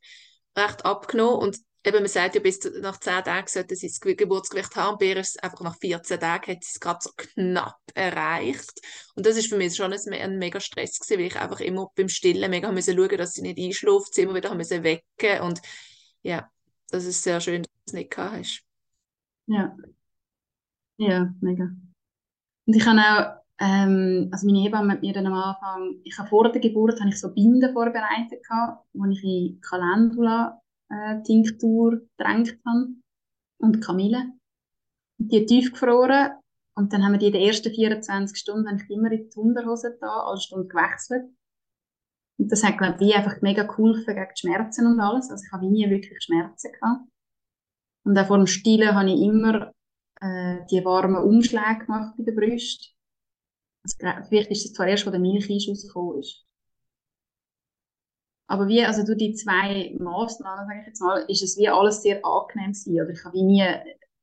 [0.57, 4.75] recht abgenommen und eben, man sagt ja, bis nach 10 Tagen sollte sie das Geburtsgewicht
[4.75, 4.97] haben.
[4.97, 8.81] Bei einfach nach 14 Tagen hat sie es gerade so knapp erreicht.
[9.15, 11.91] Und das ist für mich schon ein, ein mega Stress gewesen, weil ich einfach immer
[11.95, 15.61] beim Stillen mega müssen schauen, dass sie nicht einschläft, sie immer wieder müssen wecken und
[16.21, 16.49] ja,
[16.89, 18.63] das ist sehr schön, dass du es nicht gehabt hast.
[19.47, 19.75] Ja.
[20.97, 21.69] Ja, mega.
[22.65, 26.29] Und ich habe auch, ähm, also meine Hebamme hat mir dann am Anfang, ich habe
[26.29, 28.41] vor der Geburt habe ich so Binden vorbereitet
[28.93, 32.95] wo ich in Calendula äh, Tinktur getränkt habe
[33.57, 34.33] und Kamille.
[35.19, 36.31] Und die tiefgefroren
[36.75, 39.97] und dann haben wir die in den ersten 24 Stunden ich immer in die Unterhose
[39.99, 41.23] da, alle Stunden gewechselt.
[42.37, 45.31] Und das hat, glaube ich, einfach mega geholfen gegen die Schmerzen und alles.
[45.31, 47.07] Also ich habe nie wirklich Schmerzen gehabt.
[48.03, 49.71] Und auch vor dem Stillen habe ich immer
[50.19, 52.93] äh, die warmen Umschläge gemacht bei der Brust.
[53.83, 56.45] Also, vielleicht ist es zwar erst, wo der Milcheinschuss gekommen ist.
[58.47, 62.01] Aber wie, also durch die zwei Maßnahmen, sage ich jetzt mal, ist es wie alles
[62.03, 63.01] sehr angenehm gewesen.
[63.01, 63.63] Oder ich habe wie nie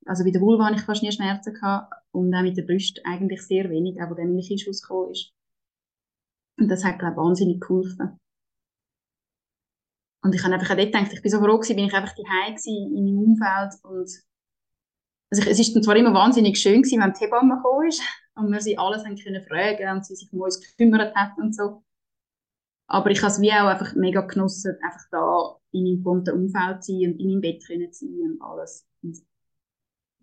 [0.07, 3.01] Also bei der Vulva hatte ich fast nie Schmerzen gehabt und auch mit der Brust
[3.05, 5.33] eigentlich sehr wenig, wo der Milchschuss gekommen ist.
[6.59, 8.19] Und das hat, glaube ich, wahnsinnig geholfen.
[10.23, 12.15] Und ich habe einfach auch dort gedacht, ich bin so froh gewesen, bin ich einfach
[12.15, 14.09] daheim gewesen, in meinem Umfeld und
[15.31, 18.03] also es ist dann zwar immer wahnsinnig schön gewesen, wenn die Hebamme gekommen ist
[18.35, 21.57] und wir sie alles haben können fragen und sie sich um uns gekümmert hat und
[21.57, 21.83] so.
[22.87, 26.85] Aber ich habe es wie auch einfach mega genossen, einfach da in meinem gewohnten Umfeld
[26.85, 28.87] zu sein und in meinem Bett zu sein und alles.
[29.03, 29.19] Und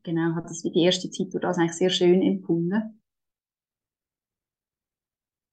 [0.03, 3.01] genau, hat das wie die erste Zeit durch das eigentlich sehr schön empfunden.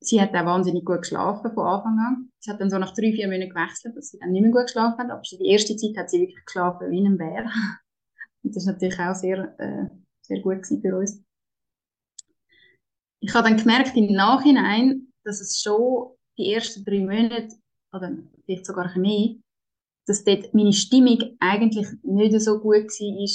[0.01, 2.33] Sie hat auch wahnsinnig gut geschlafen von Anfang an.
[2.39, 4.67] Sie hat dann so nach drei, vier Monaten gewechselt, dass sie dann nicht mehr gut
[4.67, 7.45] geschlafen hat, aber die erste Zeit hat sie wirklich geschlafen wie ein Bär.
[8.45, 9.89] Und das ist natürlich auch sehr, äh,
[10.21, 11.25] sehr gut für uns.
[13.21, 17.55] Ich habe dann gemerkt im Nachhinein, dass es schon die ersten drei Monate,
[17.93, 19.37] oder vielleicht sogar ein mehr,
[20.07, 23.29] dass dort meine Stimmung eigentlich nicht so gut war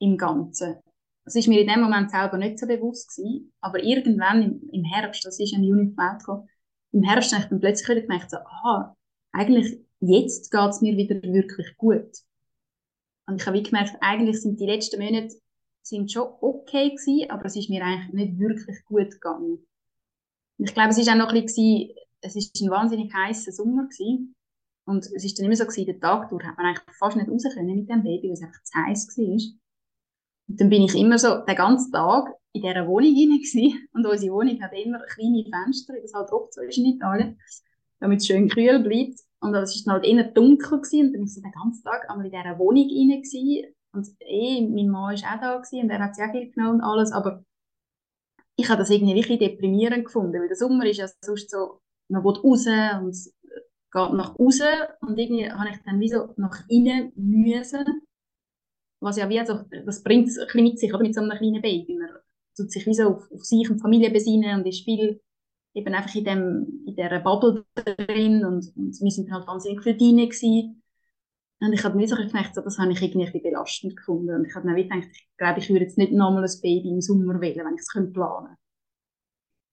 [0.00, 0.76] im Ganzen.
[1.24, 4.84] Das ist mir in dem Moment selber nicht so bewusst gewesen, aber irgendwann im, im
[4.84, 6.48] Herbst, das ist im Juni auf gekommen,
[6.92, 8.94] im Herbst habe ich dann plötzlich wieder gemerkt, so, ah,
[9.32, 12.10] eigentlich jetzt geht es mir wieder wirklich gut.
[13.26, 15.34] Und ich habe gemerkt, eigentlich sind die letzten Monate
[15.82, 19.66] sind schon okay gewesen, aber es ist mir eigentlich nicht wirklich gut gegangen.
[20.58, 21.90] Und ich glaube, es ist auch noch ein bisschen,
[22.24, 24.34] es ist ein wahnsinnig heißer Sommer gewesen.
[24.86, 27.28] Und es ist dann immer so gewesen, den Tag durch hat man eigentlich fast nicht
[27.28, 29.56] raus können mit dem Baby, weil es einfach zu heiß war.
[30.48, 33.88] Und dann bin ich immer so den ganzen Tag in dieser Wohnung hinein.
[33.92, 37.38] Und unsere Wohnung hat immer kleine Fenster, das halt oft so ist in Italien,
[38.00, 39.20] damit es schön kühl bleibt.
[39.40, 41.00] Und es war halt eher dunkel gewesen.
[41.00, 43.74] Und dann bin ich so den ganzen Tag einmal in dieser Wohnung hinein.
[43.92, 46.80] Und eh, mein Mann war auch da gewesen, und er hat auch viel genommen und
[46.80, 47.12] alles.
[47.12, 47.44] Aber
[48.56, 52.24] ich habe das irgendwie wirklich deprimierend gefunden, weil der Sommer ist ja sonst so, man
[52.24, 52.66] will raus
[53.02, 53.34] und es
[53.92, 54.66] geht nach außen
[55.00, 58.02] und irgendwie habe ich dann wie so nach innen müssen.
[59.00, 61.36] Was ja wie also, das bringt es ein bisschen mit sich, oder mit so einem
[61.36, 61.98] kleinen Baby.
[61.98, 62.08] Man
[62.56, 65.20] tut sich wie so auf, auf sich und Familie besinnen und ist viel
[65.74, 69.96] eben einfach in, dem, in dieser Bubble drin und, und wir sind halt wahnsinnig viel
[69.96, 70.82] drin gewesen.
[71.60, 74.34] Und ich habe mir so gedacht, so, das habe ich irgendwie ein belastend gefunden.
[74.34, 77.00] Und ich habe mir gedacht, ich glaube, ich würde jetzt nicht nochmal ein Baby im
[77.00, 78.56] Sommer wählen, wenn ich es planen könnte.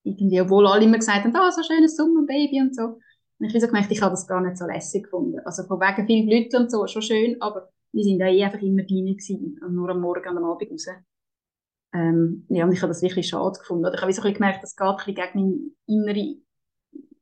[0.03, 2.83] Irgendwie, obwohl alle immer gesagt haben, ah, oh, so ein schönes Sommerbaby und so.
[2.83, 5.39] Und ich habe so gemerkt, ich habe das gar nicht so lässig gefunden.
[5.45, 8.61] Also von wegen viel Leute und so, schon schön, aber wir sind da eh einfach
[8.61, 9.17] immer drin
[9.61, 10.87] und nur am Morgen und am Abend raus.
[11.93, 13.85] Ähm, ja, und ich habe das wirklich schade gefunden.
[13.85, 16.35] Oder ich habe so ein gemerkt, das geht ein bisschen gegen meine innere,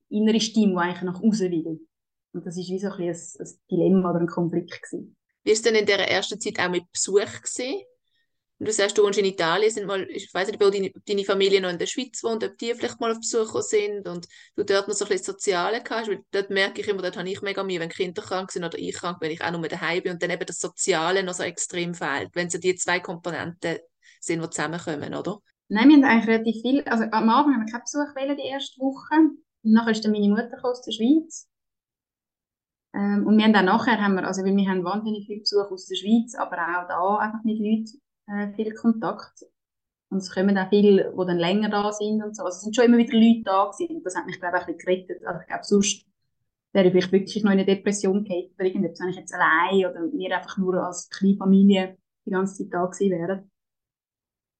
[0.09, 1.87] innere Stimme, die eigentlich nach außen will.
[2.33, 5.15] Und das ist wie so ein, ein, ein Dilemma oder ein Konflikt gewesen.
[5.43, 7.81] Wie ist denn in der ersten Zeit auch mit Besuch gewesen?
[8.59, 11.23] Und du sagst, du wohnst in Italien, sind mal, ich weiß nicht, ob deine, deine
[11.23, 14.65] Familie noch in der Schweiz wohnt, ob die vielleicht mal auf Besuch sind und du
[14.65, 17.41] dort noch so ein bisschen Soziale hast, weil dort merke ich immer, dort habe ich
[17.41, 20.11] mega Mühe, wenn Kinder krank sind oder ich krank, wenn ich auch nur daheim bin
[20.11, 23.77] und dann eben das Soziale noch so extrem fehlt, wenn so die zwei Komponenten
[24.19, 25.39] sind, die zusammenkommen, oder?
[25.69, 28.49] Nein, wir haben eigentlich relativ viel, also am Anfang haben wir keinen Besuch wählen, die
[28.49, 29.15] erste Woche.
[29.63, 31.47] Und nachher ist dann meine Mutter aus der Schweiz.
[32.93, 35.71] Ähm, und wir haben dann nachher, haben wir, also weil wir haben wahnsinnig viel Besuch
[35.71, 39.45] aus der Schweiz, aber auch da einfach mit Leuten äh, viel Kontakt.
[40.09, 42.43] Und es kommen auch viele, die dann länger da sind und so.
[42.43, 43.97] Also es sind schon immer wieder Leute da gewesen.
[43.97, 45.25] Und das hat mich, glaube ich, ein bisschen gerettet.
[45.25, 46.05] Also ich glaube, sonst
[46.73, 50.57] wäre ich wirklich noch in eine Depression gehabt oder ich jetzt allein oder wir einfach
[50.57, 53.51] nur als kleine Familie die ganze Zeit da gewesen wären.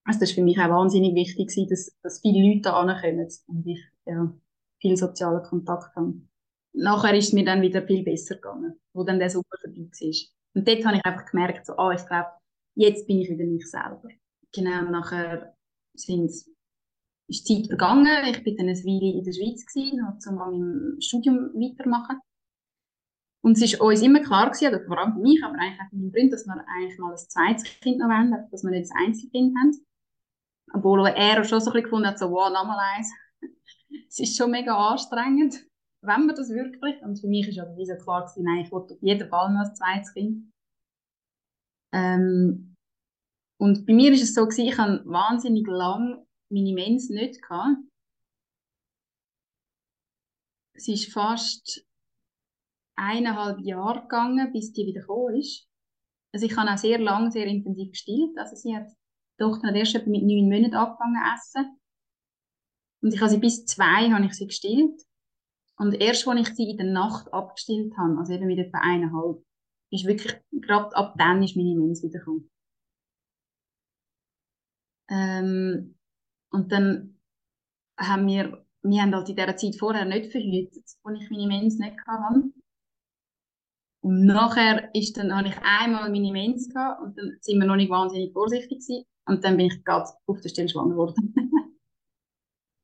[0.05, 3.67] Also das ist für mich auch wahnsinnig wichtig dass, dass viele Leute da ankommen und
[3.67, 4.33] ich ja,
[4.81, 6.13] viel sozialen Kontakt habe.
[6.73, 10.15] Nachher ist es mir dann wieder viel besser gegangen, wo dann der super vorbei war.
[10.55, 12.29] Und dort habe ich einfach gemerkt, so, ah, ich glaube,
[12.79, 14.09] jetzt bin ich wieder mich selber.
[14.53, 15.53] Genau, nachher
[15.93, 16.47] sind, ist
[17.27, 18.25] die Zeit vergangen.
[18.31, 22.19] Ich bin dann eine Weile in der Schweiz gewesen, um mein Studium weitermachen.
[23.41, 25.89] Und es ist uns immer klar gewesen, oder vor allem für mich, aber eigentlich auch
[25.89, 28.91] für meinen Freund, dass wir eigentlich mal ein zweites Kind noch wollen, dass wir nicht
[28.91, 29.85] ein Einzelkind haben.
[30.73, 33.11] Obwohl er schon so ein bisschen gefunden hat, so, wow, nochmal eins.
[34.09, 35.55] es ist schon mega anstrengend,
[36.01, 38.93] wenn man das wirklich, und für mich ist aber so klar gewesen, nein, ich wollte
[38.93, 40.51] auf jeden Fall noch ein zweites Kind.
[41.91, 42.68] Ähm,
[43.59, 47.77] und bei mir ist es so gewesen, ich habe wahnsinnig lang meine Mens nicht gehabt.
[50.73, 51.85] Es ist fast
[52.95, 55.67] eineinhalb Jahre gegangen, bis die wieder gekommen ist.
[56.31, 58.37] Also ich habe auch sehr lang, sehr intensiv gestillt.
[58.37, 61.79] Also sie hat, die Tochter hat erst mit neun Monaten angefangen zu essen.
[63.01, 65.01] Und ich habe sie bis zwei habe ich sie gestillt.
[65.75, 69.43] Und erst, als ich sie in der Nacht abgestillt habe, also eben mit etwa eineinhalb,
[69.91, 72.49] ist wirklich, gerade ab dann ist meine Mens wieder gekommen.
[75.09, 75.95] Ähm,
[76.51, 77.19] und dann
[77.97, 81.77] haben wir, wir haben halt in dieser Zeit vorher nicht verhütet, als ich meine Mens
[81.77, 82.51] nicht hatte.
[84.01, 87.75] Und nachher ist dann, habe ich einmal meine Mens gehabt und dann sind wir noch
[87.75, 89.05] nicht wahnsinnig vorsichtig gewesen.
[89.25, 91.35] Und dann bin ich gerade auf der Stelle schwanger geworden.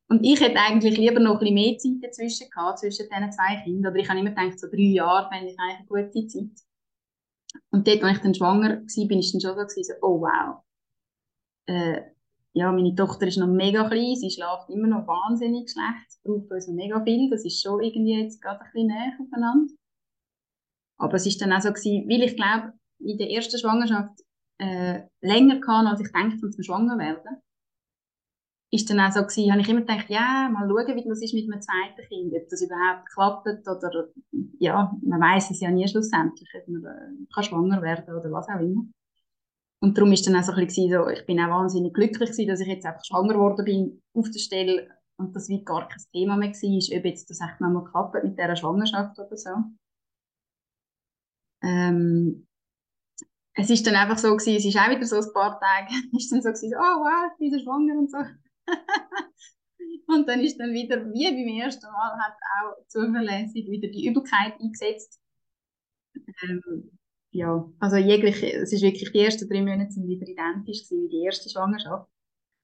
[0.10, 3.62] und ich hätte eigentlich lieber noch ein bisschen mehr Zeit dazwischen gehabt, zwischen diesen zwei
[3.64, 3.94] Kindern.
[3.94, 6.66] Oder ich habe immer gedacht, so drei Jahre fände ich eigentlich eine gute Zeit.
[7.72, 10.62] Und dort, als ich dann schwanger war, bin ich dann schon so, so oh wow.
[11.68, 12.15] Äh,
[12.56, 16.50] ja, meine Tochter ist noch mega klein, sie schläft immer noch wahnsinnig schlecht, es braucht
[16.50, 19.74] uns noch mega viel, das ist schon irgendwie jetzt gerade ein bisschen näher aufeinander.
[20.98, 24.22] Aber es ist dann auch so weil ich glaube, in der ersten Schwangerschaft
[24.60, 27.42] äh, länger kann, als ich denke, zum Schwanger werden,
[28.72, 31.52] ist dann auch so habe ich immer gedacht, ja, mal schauen, wie das ist mit
[31.52, 34.08] einem zweiten Kind, ob das überhaupt klappt oder,
[34.60, 38.48] ja, man weiß es ja nie schlussendlich, ob man äh, kann schwanger werden oder was
[38.48, 38.86] auch immer.
[39.86, 42.48] Und darum ist dann auch so ein bisschen so, ich bin auch wahnsinnig glücklich gewesen,
[42.48, 46.02] dass ich jetzt einfach schwanger geworden bin auf der Stelle und das wie gar kein
[46.12, 49.52] Thema mehr war, ob jetzt das echt noch mal klappt mit dieser Schwangerschaft oder so.
[51.62, 52.48] Ähm,
[53.54, 56.32] es ist dann einfach so gewesen, es ist auch wieder so ein paar Tage, ist
[56.32, 58.18] dann so gewesen, oh wow, ich bin wieder schwanger und so.
[60.16, 64.60] und dann ist dann wieder, wie beim ersten Mal, hat auch zuverlässig wieder die Übelkeit
[64.60, 65.22] eingesetzt.
[66.42, 66.98] Ähm,
[67.36, 71.24] ja, also jegliche, es ist wirklich, die ersten drei Monate sind wieder identisch wie die
[71.26, 72.10] erste Schwangerschaft.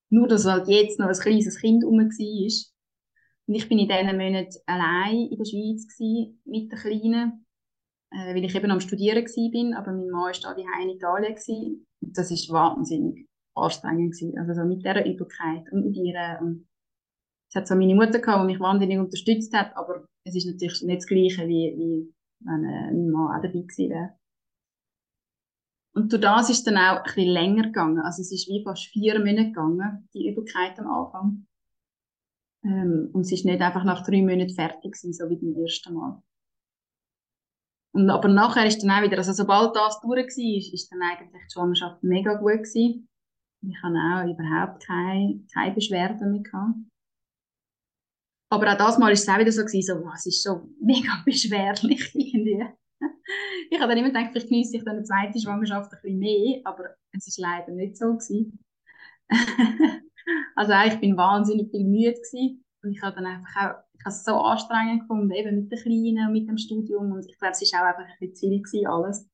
[0.09, 2.72] Nur, dass halt jetzt noch ein kleines Kind rum war.
[3.47, 5.88] Und ich bin in diesen Monaten allein in der Schweiz
[6.45, 7.45] mit der Kleinen
[8.11, 11.36] äh, weil ich eben am Studieren war, aber mein Mann war da in Italien.
[11.36, 11.88] Gewesen.
[12.01, 14.13] Das war wahnsinnig anstrengend.
[14.13, 14.38] Gewesen.
[14.38, 16.38] Also so mit dieser Übelkeit und mit ihr.
[16.41, 16.67] Und
[17.49, 20.82] es hat so meine Mutter gehabt, die mich wahnsinnig unterstützt hat, aber es ist natürlich
[20.84, 24.13] nicht das Gleiche, wie, wie wenn äh, mein Mann auch dabei gewesen wäre.
[25.94, 28.00] Und durch das ist dann auch ein bisschen länger gegangen.
[28.00, 31.48] Also es ist wie fast vier Monate gegangen, die Übelkeit am Anfang.
[32.64, 35.94] Ähm, und es ist nicht einfach nach drei Monaten fertig gewesen, so wie beim ersten
[35.94, 36.22] Mal.
[37.94, 41.02] Und, aber nachher ist dann auch wieder, also sobald das durch war, ist, ist dann
[41.02, 43.10] eigentlich die Schwangerschaft mega gut gewesen.
[43.64, 46.76] Ich habe auch überhaupt keine, keine Beschwerden mehr gehabt.
[48.50, 51.22] Aber auch das Mal ist es auch wieder so gewesen, so, was ist so mega
[51.26, 52.66] beschwerlich irgendwie.
[53.70, 56.62] Ich habe dann immer gedacht, vielleicht genieße ich dann eine zweite Schwangerschaft ein bisschen mehr,
[56.66, 58.60] aber es ist leider nicht so gewesen.
[60.56, 64.16] also ich bin wahnsinnig viel müde gewesen und ich habe dann einfach auch ich habe
[64.16, 67.12] es so anstrengend gefunden, eben mit den Kleinen und mit dem Studium.
[67.12, 69.30] Und ich glaube, es war auch einfach ein bisschen Ziel gewesen, alles.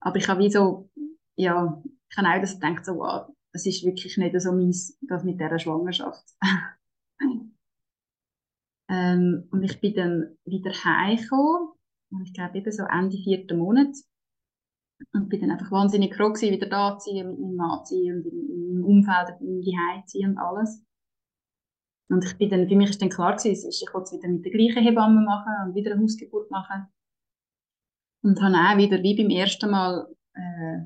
[0.00, 0.88] Aber ich habe wie so,
[1.36, 5.22] ja, ich habe auch das gedacht, so, wow, das ist wirklich nicht so meins, das
[5.22, 6.24] mit dieser Schwangerschaft.
[8.88, 11.72] ähm, und ich bin dann wieder heimgekommen,
[12.24, 13.94] ich glaube eben so Ende vierten Monat.
[15.12, 17.94] Und bin dann einfach wahnsinnig froh gewesen, wieder da zu sein, mit meinem Mann zu
[17.94, 20.82] sein und meinem Umfeld, in meinem zu sein und alles.
[22.08, 24.44] Und ich bin dann, für mich ist dann klar gewesen, ich wollte es wieder mit
[24.44, 26.86] der gleichen Hebamme machen und wieder eine Hausgeburt machen.
[28.22, 30.78] Und habe auch wieder, wie beim ersten Mal, äh,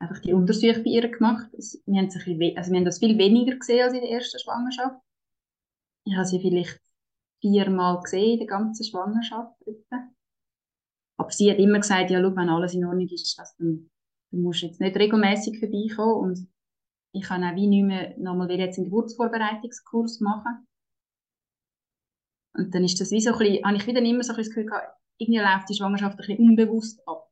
[0.00, 1.50] einfach die Untersuchung bei ihr gemacht.
[1.86, 5.00] Wir haben, bisschen, also wir haben das viel weniger gesehen als in der ersten Schwangerschaft.
[6.04, 6.80] Ich habe sie vielleicht
[7.40, 9.54] viermal gesehen in der ganzen Schwangerschaft.
[11.20, 13.90] Aber sie hat immer gesagt, ja, schau, wenn alles in Ordnung ist, also, dann,
[14.30, 16.22] dann musst du jetzt nicht regelmäßig vorbeikommen.
[16.22, 16.48] Und
[17.12, 20.66] ich kann auch wie nicht mehr nochmal jetzt einen Geburtsvorbereitungskurs machen.
[22.54, 24.38] Und dann ist das wie so ein bisschen, habe ich wieder immer so ein bisschen
[24.38, 27.28] das Gefühl gehabt, irgendwie läuft die Schwangerschaft ein bisschen unbewusst ab.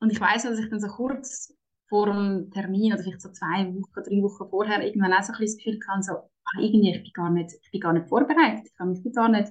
[0.00, 1.56] Und ich weiß, dass ich dann so kurz
[1.88, 5.38] vor dem Termin, oder vielleicht so zwei Wochen, drei Wochen vorher, irgendwann auch so ein
[5.38, 8.06] bisschen das Gefühl hatte, so, ach, irgendwie, ich bin gar nicht, ich bin gar nicht
[8.06, 8.66] vorbereitet.
[8.70, 9.50] Ich habe mich gar nicht,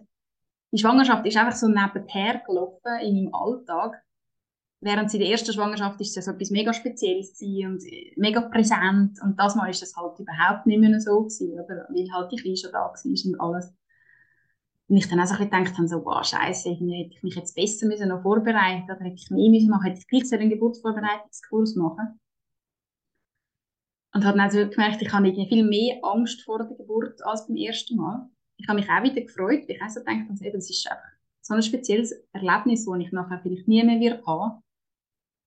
[0.76, 4.06] die Schwangerschaft ist einfach so nebenher gelaufen in meinem Alltag
[4.86, 7.84] während sie der ersten Schwangerschaft ist es so etwas mega Spezielles und
[8.18, 11.88] mega präsent und das Mal ist das halt überhaupt nicht mehr so gewesen, oder?
[11.90, 13.74] weil halt die Kleine schon da war und alles.
[14.88, 17.56] Und ich dann auch so ein gedacht habe, so, wow, scheiße, hätte ich mich jetzt
[17.56, 20.52] besser müssen noch vorbereiten oder hätte ich mehr müssen machen, hätte ich gleich so einen
[20.52, 22.20] Geburtsvorbereitungskurs machen.
[24.14, 27.58] Und habe dann also gemerkt, ich habe viel mehr Angst vor der Geburt als beim
[27.58, 28.30] ersten Mal.
[28.58, 31.12] Ich habe mich auch wieder gefreut, weil ich auch so gedacht habe, das ist einfach
[31.42, 34.64] so ein spezielles Erlebnis, das ich nachher vielleicht nie mehr wird haben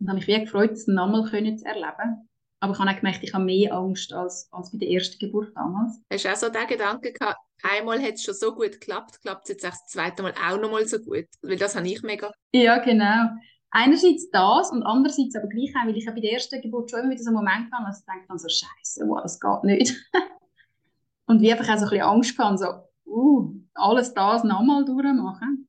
[0.01, 2.29] und habe mich wie gefreut, das nochmal zu erleben.
[2.61, 5.55] Aber ich habe auch gemerkt, ich habe mehr Angst als, als bei der ersten Geburt
[5.55, 6.01] damals.
[6.13, 9.45] Hast du auch so den Gedanken gehabt, einmal hat es schon so gut geklappt, klappt
[9.45, 11.27] es jetzt das zweite Mal auch nochmal so gut?
[11.43, 12.33] Weil das habe ich mega.
[12.53, 13.29] Ja, genau.
[13.71, 17.11] Einerseits das und andererseits aber gleich auch, weil ich bei der ersten Geburt schon immer
[17.11, 19.95] wieder so einen Moment hatte, dass ich denke dann so, Scheiße, wow, das geht nicht.
[21.27, 25.69] und wie einfach auch so ein bisschen Angst hatte, so, uh, alles das nochmal durchmachen.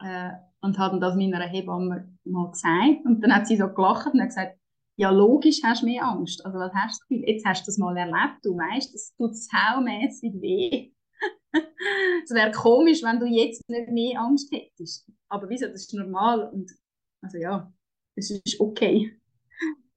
[0.00, 3.04] Äh, und habe das meiner Hebamme mal gesagt.
[3.04, 4.58] Und dann hat sie so gelacht und hat gesagt,
[4.96, 6.44] ja, logisch hast du mehr Angst.
[6.44, 7.28] Also, was hast du Gefühl?
[7.28, 10.92] Jetzt hast du das mal erlebt, du weißt, das tut saumässig weh.
[12.24, 15.06] es wäre komisch, wenn du jetzt nicht mehr Angst hättest.
[15.28, 16.70] aber wieso, das ist normal und
[17.22, 17.72] also ja,
[18.16, 19.18] es ist okay.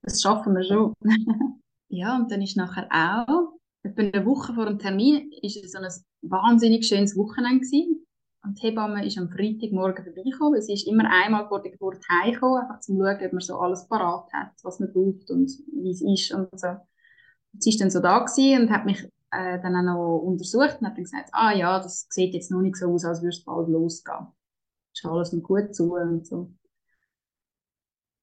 [0.01, 0.93] Das schaffen wir schon.
[1.89, 3.46] ja, und dann ist nachher auch,
[3.87, 8.05] etwa eine Woche vor dem Termin, ist es so ein wahnsinnig schönes Wochenende gewesen.
[8.43, 12.61] Und die Hebamme ist am Freitagmorgen vorbeigekommen, sie ist immer einmal vor der Geburt heimgekommen,
[12.61, 16.01] einfach zum schauen, ob man so alles parat hat, was man braucht und wie es
[16.01, 16.67] ist und so.
[16.67, 20.77] Und sie ist dann so da gewesen und hat mich äh, dann auch noch untersucht
[20.79, 23.35] und hat dann gesagt, ah ja, das sieht jetzt noch nicht so aus, als würde
[23.35, 24.27] es bald losgehen.
[24.93, 26.53] Ist alles noch gut zu und so.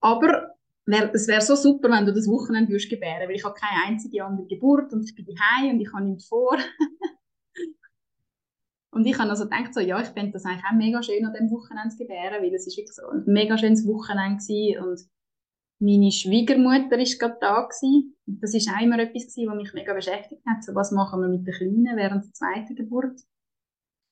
[0.01, 0.54] Aber
[0.87, 3.85] wär, es wäre so super, wenn du das Wochenende würdest gebären, weil ich habe keine
[3.87, 6.59] einzige andere Geburt und ich bin daheim und ich habe nichts vor.
[8.91, 11.33] und ich habe also gedacht, so, ja, ich fände das eigentlich auch mega schön an
[11.33, 15.01] dem Wochenende zu gebären, weil es wirklich so ein mega schönes Wochenende gewesen und
[15.81, 18.17] meine Schwiegermutter war gerade da gewesen.
[18.27, 20.63] Das ist auch immer etwas gewesen, was mich mega beschäftigt hat.
[20.65, 23.21] So, was machen wir mit den Kleinen während der zweiten Geburt?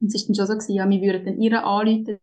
[0.01, 2.19] Und es ist dann schon so gewesen, ja, wir würden dann ihre anrufen,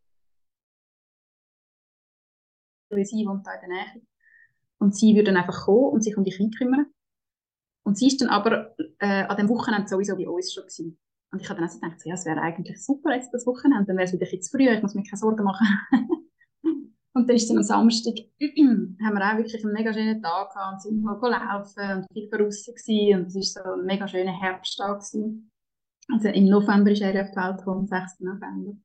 [2.89, 4.08] weil sie wohnt da in der Nähe.
[4.79, 6.85] Und sie würde dann einfach kommen und sich um Kinder kümmern.
[7.85, 10.99] Und sie ist dann aber äh, an dem Wochenende sowieso bei uns schon gewesen.
[11.31, 13.85] Und ich habe dann auch so gedacht, ja, es wäre eigentlich super jetzt das Wochenende,
[13.85, 15.67] dann wäre es wieder ein zu früh, ich muss mir keine Sorgen machen.
[17.13, 20.73] Und dann ist dann am Samstag, haben wir auch wirklich einen mega schönen Tag gehabt
[20.73, 23.19] und sind mal laufen und viel draußen gewesen.
[23.19, 25.51] Und es war so ein mega schöner Herbsttag gewesen.
[26.13, 28.19] Also im November ist er auf die Welt gekommen, am 6.
[28.21, 28.77] November.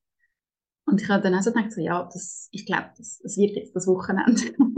[0.86, 3.56] Und ich habe dann auch so gedacht, so, ja, das, ich glaube, das, das wird
[3.56, 4.42] jetzt das Wochenende.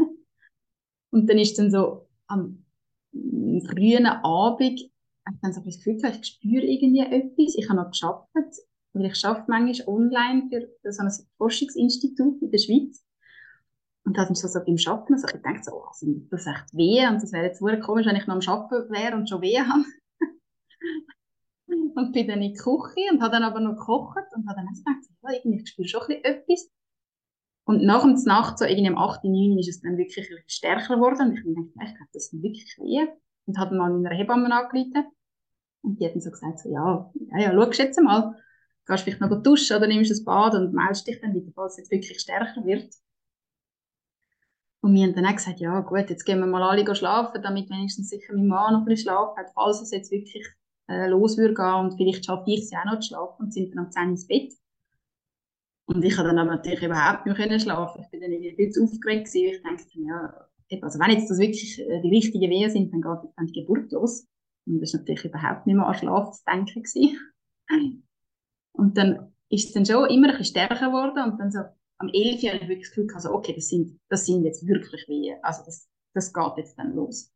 [1.17, 2.65] und dann ist dann so am
[3.11, 4.93] frühen Abend, ich
[5.41, 7.55] dann so das Gefühl gehabt, ich spüre irgendwie etwas.
[7.57, 8.29] Ich habe noch geschafft,
[8.93, 13.03] weil ich arbeite manchmal online für, so ein Forschungsinstitut in der Schweiz.
[14.05, 15.87] Und hat mich so, so beim also ich gedacht, so, oh,
[16.31, 18.93] das ist echt weh und das wäre jetzt wirklich komisch, wenn ich noch am Arbeiten
[18.93, 19.85] wäre und schon weh habe.
[21.97, 24.69] und bin dann in die Küche und habe dann aber noch gekocht und habe dann
[24.69, 26.76] auch gedacht, ja, ich spüre schon ein bisschen etwas.
[27.67, 29.59] Und nach der Nacht, so irgendwie am 8., 9.
[29.59, 33.09] ist es dann wirklich stärker geworden und ich dachte, ich glaube, das ist wirklich weh.
[33.47, 35.07] Und habe dann mal meiner Hebamme angerufen
[35.83, 38.37] und die hat dann so gesagt, so, ja, ja, ja, schau jetzt mal,
[38.87, 41.79] gehst vielleicht noch duschen oder nimmst ein Bad und meldest dich dann wieder, falls es
[41.79, 42.95] jetzt wirklich stärker wird.
[44.81, 47.69] Und wir haben dann auch gesagt, ja gut, jetzt gehen wir mal alle schlafen, damit
[47.69, 50.47] wenigstens sicher mein Mann noch ein bisschen schlafen hat, falls es jetzt wirklich
[50.89, 53.53] äh, los würde gehen und vielleicht schaffe ich es ja auch noch zu schlafen und
[53.53, 54.53] sind dann um 10 ins Bett.
[55.87, 58.03] Und ich habe dann aber natürlich überhaupt nicht mehr schlafen.
[58.03, 59.55] Ich bin dann irgendwie viel zu aufgeregt gewesen.
[59.55, 63.31] Ich dachte, ja, also wenn jetzt das wirklich äh, die richtigen Wehen sind, dann geht
[63.37, 64.27] dann die Geburt los.
[64.67, 67.19] Und das war natürlich überhaupt nicht mehr an Schlaf zu denken gewesen.
[68.73, 71.61] Und dann ist es dann schon immer ein bisschen stärker geworden und dann so
[71.99, 72.43] am 11.
[72.43, 75.39] habe ich wirklich das Gefühl also okay, das sind, das sind jetzt wirklich Wehen.
[75.43, 77.33] Also das, das geht jetzt dann los.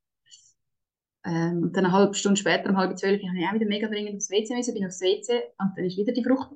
[1.24, 3.88] Ähm, und dann eine halbe Stunde später, um halb zwölf, habe ich auch wieder mega
[3.88, 6.50] dringend aufs WC müssen, bin aufs WC und dann ist wieder die Frucht,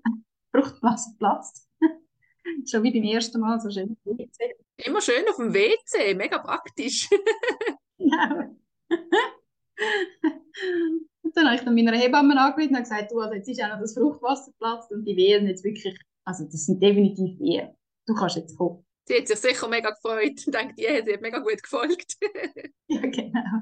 [0.55, 1.69] Fruchtblase geplatzt.
[2.71, 3.97] Schon wie beim ersten Mal, so schön.
[4.77, 7.09] Immer schön auf dem WC, mega praktisch.
[7.99, 8.57] genau.
[11.23, 13.69] und dann habe ich dann meiner Hebamme angerufen und gesagt, du, also jetzt ist auch
[13.69, 17.75] noch das Fruchtwasser geplatzt und die Wehen jetzt wirklich, also das sind definitiv Wehen
[18.07, 18.85] du kannst jetzt kommen.
[19.07, 22.17] Sie hat sich sicher mega gefreut und denkt, ja, sie hat mega gut gefolgt.
[22.89, 23.61] ja, genau.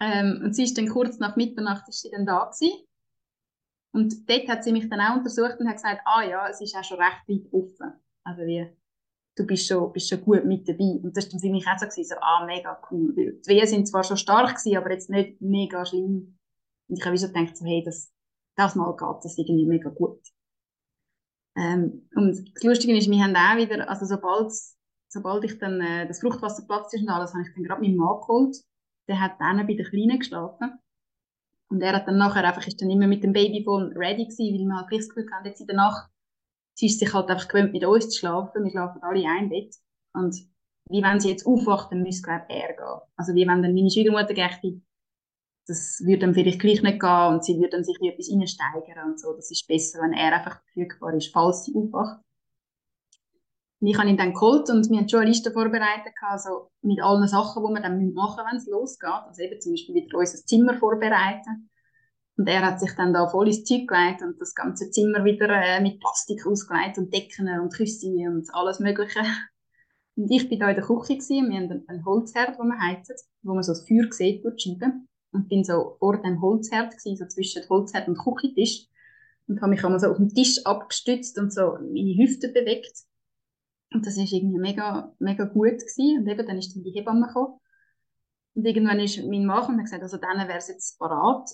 [0.00, 2.86] Ähm, und sie ist dann kurz nach Mitternacht ist sie dann da gewesen.
[3.92, 6.76] Und dort hat sie mich dann auch untersucht und hat gesagt, ah ja, es ist
[6.76, 7.92] auch schon recht weit offen.
[8.24, 8.66] Also wie,
[9.36, 11.00] du bist schon, bist schon gut mit dabei.
[11.02, 13.14] Und das war für mich auch so, so ah, mega cool.
[13.14, 16.38] die Wehen sind zwar schon stark gewesen, aber jetzt nicht mega schlimm.
[16.88, 18.12] Und ich habe so gedacht, so, hey, das,
[18.56, 20.20] das Mal geht das irgendwie mega gut.
[21.56, 24.52] Ähm, und das Lustige ist, wir haben auch wieder, also sobald,
[25.08, 27.96] sobald ich dann äh, das Fruchtwasser platzt ist und alles, habe ich dann gerade meinen
[27.96, 28.56] Mann geholt.
[29.08, 30.78] Der hat dann bei der Kleinen geschlafen.
[31.70, 34.66] Und er hat dann nachher einfach, ist dann immer mit dem Babyphone ready gewesen, weil
[34.66, 36.10] wir halt gleich das Gefühl haben, jetzt in der Nacht,
[36.74, 38.64] sie ist sich halt einfach gewöhnt, mit uns zu schlafen.
[38.64, 39.76] Wir schlafen alle in einem Bett.
[40.12, 40.34] Und
[40.88, 43.00] wie wenn sie jetzt aufwacht, dann müsste, glaube ich, er gehen.
[43.16, 44.80] Also wie wenn dann meine Schwiegermutter gächte,
[45.66, 49.10] das würde dann vielleicht gleich nicht gehen und sie würde dann sich in etwas reinsteigern
[49.10, 49.32] und so.
[49.34, 52.20] Das ist besser, wenn er einfach verfügbar ist, falls sie aufwacht.
[53.82, 57.26] Ich habe ihn dann geholt und wir haben schon eine Liste vorbereitet, also mit allen
[57.26, 59.08] Sachen, die wir dann machen müssen, wenn es losgeht.
[59.08, 61.70] Also eben zum Beispiel wieder unser Zimmer vorbereiten.
[62.36, 65.48] Und er hat sich dann da voll ins Zeug gelegt und das ganze Zimmer wieder
[65.48, 69.20] äh, mit Plastik ausgelegt und Decken und Küsse und alles Mögliche.
[70.16, 73.14] Und ich bin da in der Küche gewesen, wir haben einen Holzherd, den wir heizen,
[73.42, 74.92] wo man so das Feuer sieht durch die Scheibe
[75.32, 78.86] und bin so vor dem Holzherd gewesen, so zwischen Holzherd und Küchentisch
[79.46, 82.92] und habe mich einmal so auf den Tisch abgestützt und so meine Hüfte bewegt
[83.92, 86.20] und das ist irgendwie mega mega gut gewesen.
[86.20, 87.58] und eben dann ist dann die Hebamme gekommen
[88.54, 91.48] und irgendwann ist mein Mann und hat gesagt, also dann wäre es jetzt parat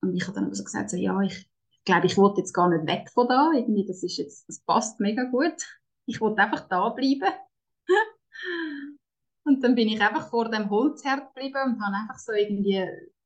[0.00, 1.48] und ich habe dann so gesagt, so, ja, ich
[1.84, 3.52] glaube, ich wollte jetzt gar nicht weg von da.
[3.54, 5.56] Irgendwie, das ist jetzt, das passt mega gut.
[6.06, 7.32] Ich wollte einfach da bleiben.
[9.44, 12.84] und dann bin ich einfach vor dem Holzherd geblieben und habe einfach so irgendwie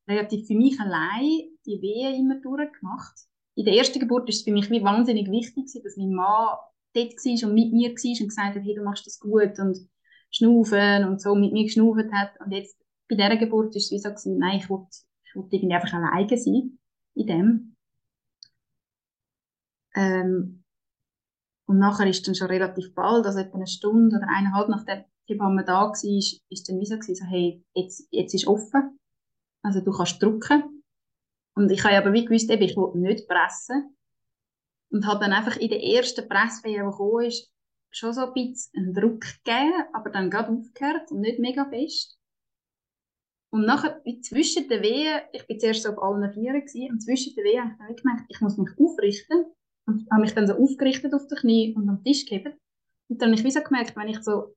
[0.09, 3.15] relativ für mich allein die Wehen immer durchgemacht.
[3.55, 6.57] In der ersten Geburt ist es für mich wie wahnsinnig wichtig, dass mein Mann
[6.95, 9.89] dort war und mit mir war und gesagt hat, hey, du machst das gut und
[10.31, 12.33] schnaufen und so mit mir geschnauft hat.
[12.41, 12.77] Und jetzt
[13.09, 14.89] bei dieser Geburt ist es wie so gewesen, nein, ich wollte,
[15.25, 16.79] ich wollte irgendwie einfach alleine sein
[17.15, 17.77] in dem.
[19.95, 20.65] Ähm,
[21.67, 25.05] und nachher ist dann schon relativ bald, also etwa eine Stunde oder eineinhalb nach der
[25.27, 28.99] Hebamme da war, ist, ist dann wie so gewesen, so, hey, jetzt, jetzt ist offen.
[29.63, 30.83] Also du kannst drücken.
[31.55, 33.97] Und ich habe aber wie gewusst, ich wollte nicht pressen.
[34.91, 37.51] Und habe dann einfach in der ersten Presswelle, die gekommen ist,
[37.91, 42.19] schon so ein bisschen einen Druck gegeben, aber dann gerade aufgehört und nicht mega fest.
[43.51, 47.35] Und nachher, zwischen den Wehen, ich bin zuerst so auf allen Vieren gewesen, und zwischen
[47.35, 49.47] den Wehen habe ich dann gemerkt, ich muss mich aufrichten.
[49.87, 52.57] Und habe mich dann so aufgerichtet auf den Knie und am Tisch gehebt.
[53.09, 54.55] Und dann habe ich wie so gemerkt, wenn ich so,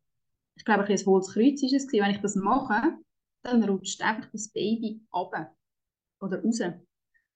[0.56, 3.00] ich glaube, ein hohes Kreuz ist es gewesen, wenn ich das mache,
[3.42, 5.56] dann rutscht einfach das Baby runter.
[6.22, 6.60] Oder raus.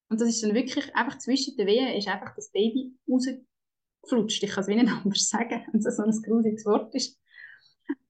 [0.09, 4.43] Und das ist dann wirklich einfach zwischen den Wehen ist einfach das Baby rausgeflutscht.
[4.43, 7.19] Ich kann es wie nicht anders sagen, wenn es so ein grusiges Wort ist.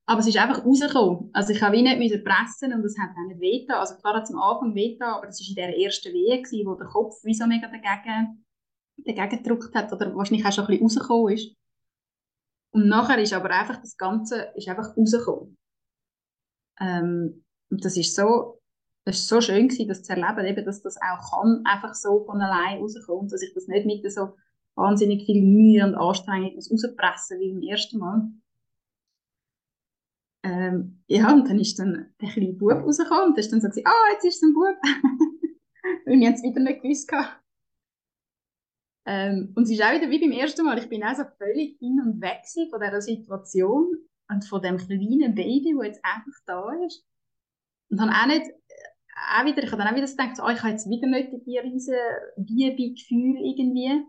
[0.06, 1.30] Aber es ist einfach rausgekommen.
[1.34, 3.78] Also ich habe wie nicht müssen pressen und es hat auch nicht wehgetan.
[3.78, 6.66] Also klar hat es am Anfang wehgetan, aber es war in der ersten Wehe, gewesen,
[6.66, 8.46] wo der Kopf wie so mega dagegen,
[8.98, 11.56] dagegen gedrückt hat oder wahrscheinlich auch schon ein bisschen rausgekommen ist.
[12.72, 15.58] Und nachher ist aber einfach das Ganze ist einfach rausgekommen.
[16.80, 18.57] Ähm, und das ist so,
[19.08, 22.26] das ist so schön gewesen, das zu erleben, eben, dass das auch kann, einfach so
[22.26, 24.34] von allein rauskommen, dass ich das nicht mit so
[24.76, 28.30] wahnsinnig viel Mühe und Anstrengung muss wie beim ersten Mal.
[30.44, 34.12] Ähm, ja, und dann ist dann der kleine Bub rausgekommen und ist dann so ah,
[34.12, 34.76] jetzt ist es ein Bub.
[36.06, 37.10] Weil wir es wieder nicht gewusst.
[39.06, 41.80] Ähm, und es ist auch wieder wie beim ersten Mal, ich bin auch so völlig
[41.80, 43.96] hin und weg von dieser Situation
[44.30, 47.06] und von dem kleinen Baby, das jetzt einfach da ist.
[47.90, 48.52] Und habe auch nicht,
[49.18, 51.58] auch wieder, ich habe dann auch wieder gedacht, oh, ich habe jetzt wieder nicht die
[51.58, 51.96] riesen
[52.38, 54.06] Liebe-Gefühl irgendwie.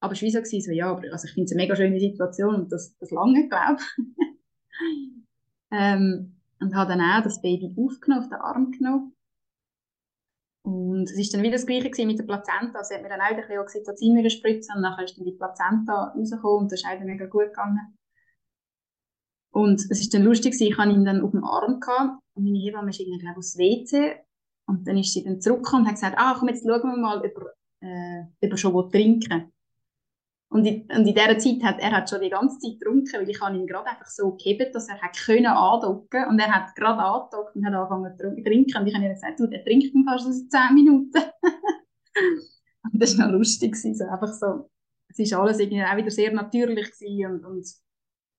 [0.00, 1.98] Aber es war wie so, gewesen, ja, aber also ich finde es eine mega schöne
[1.98, 4.26] Situation und das, das lange, glaube ich.
[5.72, 9.14] ähm, und habe dann auch das Baby aufgenommen, auf den Arm genommen.
[10.64, 12.84] Und es ist dann wieder das Gleiche mit der Plazenta.
[12.84, 16.12] Sie hat mir dann auch ein bisschen Oxytocin gespritzt und nachher ist dann die Plazenta
[16.14, 17.97] rausgekommen und das ist auch mega gut gegangen.
[19.50, 22.58] Und es ist dann lustig, ich hatte ihn dann auf dem Arm gehabt, und meine
[22.58, 24.16] Hebamme ist irgendwie, glaube ich, aufs WC.
[24.66, 27.18] Und dann ist sie dann zurückgekommen und hat gesagt, ah, komm, jetzt schauen wir mal,
[27.18, 29.52] ob er, äh, ob er schon trinken
[30.50, 33.28] und in, und in dieser Zeit hat er hat schon die ganze Zeit getrunken, weil
[33.28, 36.98] ich ihn gerade einfach so gehebt, dass er hat können andocken und er hat gerade
[37.00, 38.78] angedockt und hat angefangen zu trinken.
[38.78, 41.22] Und ich habe ihm gesagt, du, der trinkt fast in 10 Minuten.
[42.92, 44.70] und das war noch lustig, so einfach so.
[45.08, 46.90] Es war alles irgendwie auch wieder sehr natürlich
[47.26, 47.66] und, und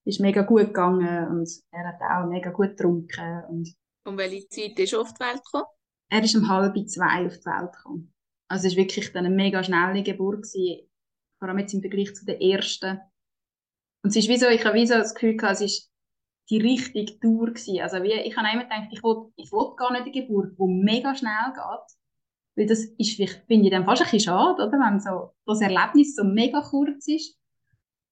[0.10, 3.44] ist mega gut gegangen und er hat auch mega gut getrunken.
[3.50, 5.68] Und um welche Zeit ist er auf die Welt gekommen?
[6.10, 8.14] Er ist um halb zwei auf die Welt gekommen.
[8.48, 10.44] Also es war wirklich dann eine mega schnelle Geburt.
[10.44, 10.90] Gewesen
[11.40, 13.00] vor allem jetzt im Vergleich zu der ersten.
[14.04, 15.92] Und es ist wie so, ich habe wie so das Gefühl gehabt, es ist
[16.50, 17.82] die richtige Tour gewesen.
[17.82, 20.84] Also wie, ich habe immer gedacht, ich will, ich will gar nicht eine Geburt, die
[20.84, 21.98] mega schnell geht.
[22.56, 24.72] Weil das ist, finde ich dann fast ein bisschen schade, oder?
[24.72, 27.39] Wenn so, das Erlebnis so mega kurz ist.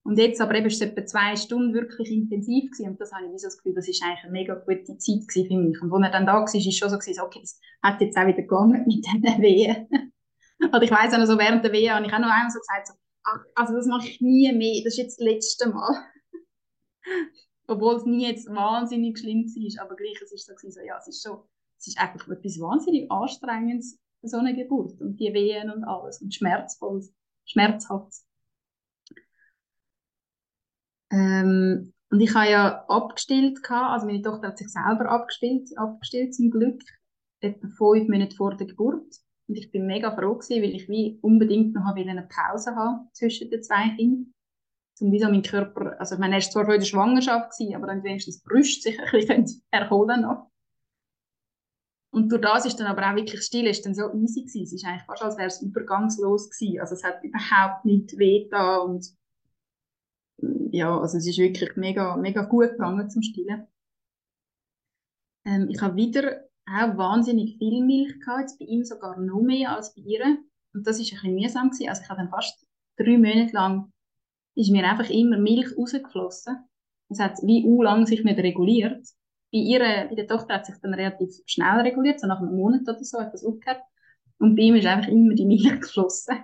[0.07, 2.91] Und jetzt aber eben ist es etwa zwei Stunden wirklich intensiv gewesen.
[2.91, 5.29] Und das habe ich wie so das Gefühl, das ist eigentlich eine mega gute Zeit
[5.29, 5.81] für mich.
[5.81, 8.17] Und als er dann da war, ist es schon so gewesen, okay, das hat jetzt
[8.17, 10.13] auch wieder gegangen mit diesen Wehen.
[10.59, 12.57] Und ich weiss auch noch so, während der Wehen habe ich auch noch einmal so
[12.57, 12.93] gesagt, so,
[13.53, 16.05] also das mache ich nie mehr, das ist jetzt das letzte Mal.
[17.67, 21.09] Obwohl es nie jetzt wahnsinnig schlimm war, aber gleich, es ist so, so ja, es
[21.09, 21.39] ist schon,
[21.77, 26.33] es ist einfach etwas wahnsinnig Anstrengendes, so eine Geburt und die Wehen und alles und
[26.33, 27.03] schmerzvoll,
[27.43, 28.23] schmerzhaft.
[31.11, 36.51] Ähm, und ich habe ja abgestillt, also meine Tochter hat sich selber abgestillt, abgestillt zum
[36.51, 36.81] Glück,
[37.41, 39.13] etwa fünf Minuten vor der Geburt.
[39.47, 43.49] Und ich bin mega froh gewesen, weil ich wie unbedingt noch eine Pause haben zwischen
[43.49, 44.33] den zwei Kindern.
[44.99, 47.75] Um wie so mein Körper, also ich meine, er war zwar schon der Schwangerschaft gewesen,
[47.75, 50.49] aber dann wenigstens die sich ein bisschen erholen noch.
[52.11, 54.63] Und durch das ist dann aber auch wirklich still, ist dann so easy gewesen.
[54.63, 56.79] Es ist eigentlich fast, als wäre es übergangslos gewesen.
[56.79, 59.05] Also es hat überhaupt nicht weh da und
[60.71, 63.67] ja, also es ist wirklich mega, mega gut gegangen zum Stillen.
[65.45, 69.75] Ähm, ich habe wieder auch wahnsinnig viel Milch gehabt, jetzt bei ihm sogar noch mehr
[69.75, 70.37] als bei ihr.
[70.73, 71.89] Und das ist ein bisschen mühsam gewesen.
[71.89, 72.65] Also ich habe dann fast
[72.97, 73.91] drei Monate lang,
[74.55, 76.57] ist mir einfach immer Milch rausgeflossen.
[77.09, 79.07] Es hat wie u lang sich nicht reguliert.
[79.51, 82.81] Bei ihr, bei der Tochter hat sich dann relativ schnell reguliert, so nach einem Monat
[82.81, 83.81] oder so, etwas aufgehört.
[84.39, 86.35] Und bei ihm ist einfach immer die Milch geflossen.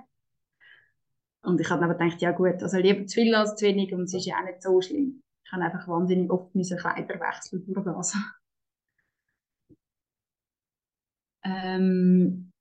[1.43, 4.03] Und ich habe aber gedacht, ja gut, also lieber zu viel als zu wenig und
[4.03, 5.21] es ist ja auch nicht so schlimm.
[5.45, 8.15] Ich habe einfach wahnsinnig oft meine Kleider wechseln durch das.
[11.43, 12.51] ähm,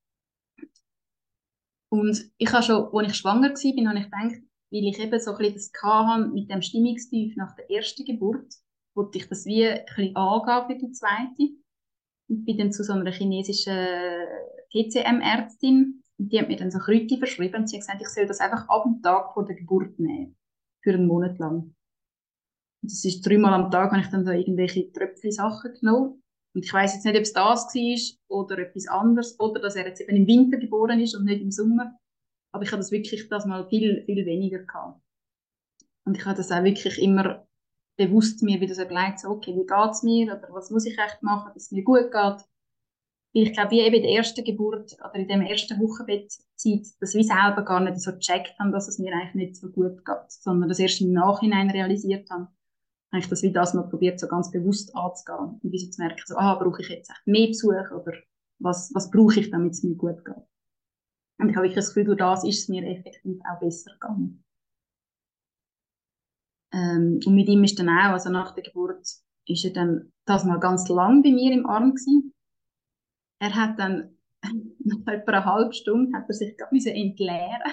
[1.91, 5.31] und ich habe schon, als ich schwanger war, habe ich gedacht, weil ich eben so
[5.33, 8.53] ein bisschen das hatte mit dem Stimmungstief nach der ersten Geburt,
[8.95, 11.55] wollte ich das wie ein bisschen angehen für die zweite.
[12.29, 13.77] Und bin dann zu so einer chinesischen
[14.73, 18.41] TCM-Ärztin die hat mir dann so Kräuter verschrieben und sie hat gesagt, ich soll das
[18.41, 20.37] einfach ab dem Tag vor der Geburt nehmen.
[20.83, 21.75] Für einen Monat lang.
[22.83, 26.23] Und das ist dreimal am Tag, habe ich dann so irgendwelche Tröpfchen-Sachen genommen.
[26.55, 29.87] Und ich weiß jetzt nicht, ob es das war oder etwas anderes oder dass er
[29.87, 31.97] jetzt eben im Winter geboren ist und nicht im Sommer.
[32.53, 35.01] Aber ich habe das wirklich das mal viel, viel weniger gehabt.
[36.05, 37.47] Und ich habe das auch wirklich immer
[37.97, 40.99] bewusst mir wieder so überlegt, so, okay, wie geht es mir oder was muss ich
[40.99, 42.45] echt machen, dass es mir gut geht.
[43.35, 47.15] Weil ich glaube, wie eben in der ersten Geburt oder in dem ersten Wochenbettzeit, dass
[47.15, 50.31] wir selber gar nicht so gecheckt haben, dass es mir eigentlich nicht so gut geht,
[50.31, 52.49] sondern das erst im Nachhinein realisiert haben,
[53.11, 56.01] habe ich das wie das mal probiert, so ganz bewusst anzugehen und wie so zu
[56.01, 58.13] merken, so, ah, brauche ich jetzt echt mehr Besuch oder
[58.59, 60.37] was, was brauche ich, damit es mir gut geht.
[61.39, 64.45] Und ich habe wirklich das Gefühl, durch das ist es mir effektiv auch besser gegangen.
[66.73, 69.07] Ähm, und mit ihm ist dann auch, also nach der Geburt,
[69.47, 72.33] ist er dann das mal ganz lang bei mir im Arm gewesen.
[73.43, 74.17] Er hat dann
[74.85, 77.73] nach etwa einer halben Stunde hat er sich gerade entleeren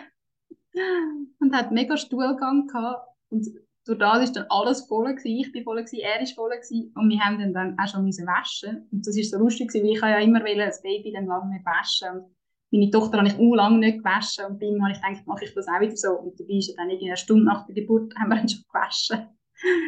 [1.40, 3.46] und hat mega Stuhlgang gehabt und
[3.86, 5.38] durch das ist dann alles voll gewesen.
[5.38, 8.04] Ich bin voll gewesen, er ist voll gewesen und wir haben dann, dann auch schon
[8.04, 11.12] müssen waschen und das ist so lustig gewesen, weil ich ja immer wollte, das Baby
[11.12, 12.36] dann lange nicht waschen und
[12.72, 15.46] meine Tochter habe ich auch lange nicht gewaschen und bei ihm habe ich gedacht, mache
[15.46, 16.14] ich das auch wieder so.
[16.14, 19.28] Und dabei ist dann irgendwie eine Stunde nach der Geburt haben wir ihn schon gewaschen,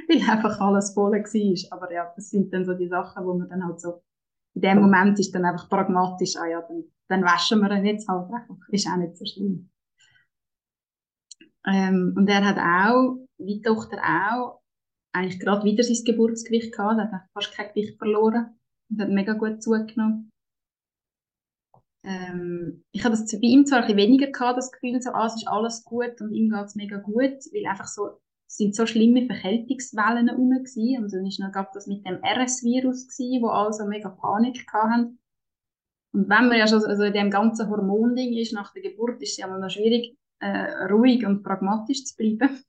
[0.08, 1.78] weil einfach alles voll war.
[1.78, 4.02] Aber ja, das sind dann so die Sachen, wo man dann halt so,
[4.54, 8.08] in dem Moment ist dann einfach pragmatisch, ah ja, dann, dann waschen wir ihn jetzt
[8.08, 9.70] halt einfach, ist auch nicht so schlimm.
[11.66, 14.62] Ähm, und er hat auch, wie Tochter auch,
[15.14, 18.58] eigentlich gerade wieder sein Geburtsgewicht gehabt, er hat fast kein Gewicht verloren
[18.90, 20.32] und hat mega gut zugenommen
[22.04, 25.28] ähm, ich habe das bei ihm zwar ein bisschen weniger gehabt, das Gefühl, so, ah,
[25.28, 28.20] es ist alles gut und ihm geht es mega gut, weil einfach so,
[28.56, 30.52] sind so schlimme Verkältungswellen herum.
[30.52, 35.20] Und dann ist noch das mit dem RS-Virus gewesen, wo alle so mega Panik hatten.
[36.14, 39.32] Und wenn man ja schon also in dem ganzen Hormonding ist, nach der Geburt, ist
[39.32, 42.64] es ja mal noch schwierig, äh, ruhig und pragmatisch zu bleiben.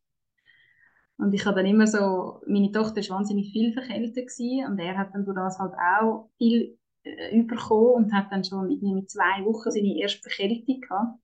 [1.17, 4.31] Und ich habe dann immer so, meine Tochter war wahnsinnig viel verkältet
[4.69, 8.69] und er hat dann durch das halt auch viel äh, überkommen und hat dann schon
[8.69, 11.22] mit, mit zwei Wochen seine erste Verkältung gehabt.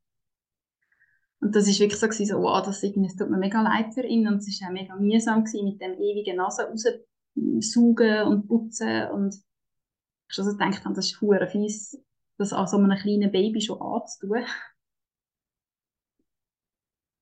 [1.40, 3.94] Und das ist wirklich so, gewesen, so wow, das, irgendwie, das tut mir mega leid
[3.94, 8.48] für ihn und es war auch mega mühsam gewesen, mit dem ewigen Nase raussaugen und
[8.48, 12.02] putzen und ich schon so gedacht das ist hure fies,
[12.38, 14.44] das an so einem kleinen Baby schon anzutun.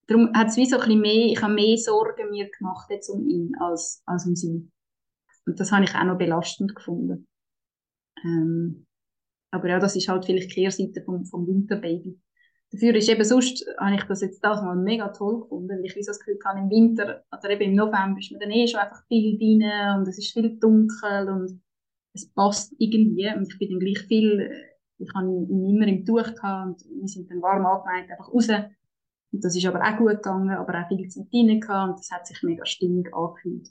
[0.07, 3.09] Darum hat es wie so ein bisschen mehr, ich habe mehr Sorgen mir gemacht jetzt
[3.09, 4.71] um ihn als, als um sie.
[5.47, 7.27] Und das habe ich auch noch belastend gefunden.
[8.25, 8.87] Ähm,
[9.51, 12.21] aber ja, das ist halt vielleicht die Kehrseite vom, vom Winterbaby.
[12.73, 16.07] Dafür ist eben sonst, habe ich das jetzt das mal mega toll gefunden, weil ich
[16.07, 19.07] das Gefühl habe, im Winter, oder eben im November ist man dann eh schon einfach
[19.07, 19.63] viel drin
[19.97, 21.63] und es ist viel dunkel und
[22.13, 24.51] es passt irgendwie und ich bin dann gleich viel,
[24.99, 28.49] ich habe ihn immer im Tuch gehabt und wir sind dann warm angemeint, einfach raus.
[29.33, 32.11] Und das ist aber auch gut gegangen, aber auch viel Zeit drin gehabt und das
[32.11, 33.71] hat sich mega stimmig angefühlt.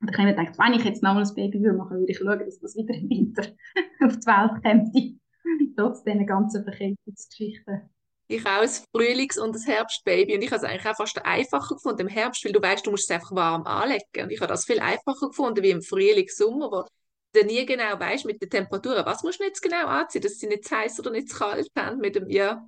[0.00, 2.18] Und ich habe mir gedacht, wenn ich jetzt nochmal ein Baby würde machen, würde ich
[2.18, 3.42] schauen, dass das wieder im Winter
[4.04, 5.76] auf die Welt kommt.
[5.76, 7.90] Trotz diesen ganzen Verkältungsgeschichten.
[8.30, 10.36] Ich auch ein Frühlings- und ein Herbstbaby.
[10.36, 12.92] Und ich habe es eigentlich auch fast einfacher gefunden im Herbst, weil du weißt, du
[12.92, 14.04] musst es einfach warm anlegen.
[14.22, 16.84] Und ich habe das viel einfacher gefunden wie im Frühling, Sommer, wo
[17.32, 20.46] du nie genau weißt mit den Temperaturen, was musst du jetzt genau anziehen, dass sie
[20.46, 21.98] nicht zu heiß oder nicht zu kalt haben.
[21.98, 22.64] Mit dem, ja,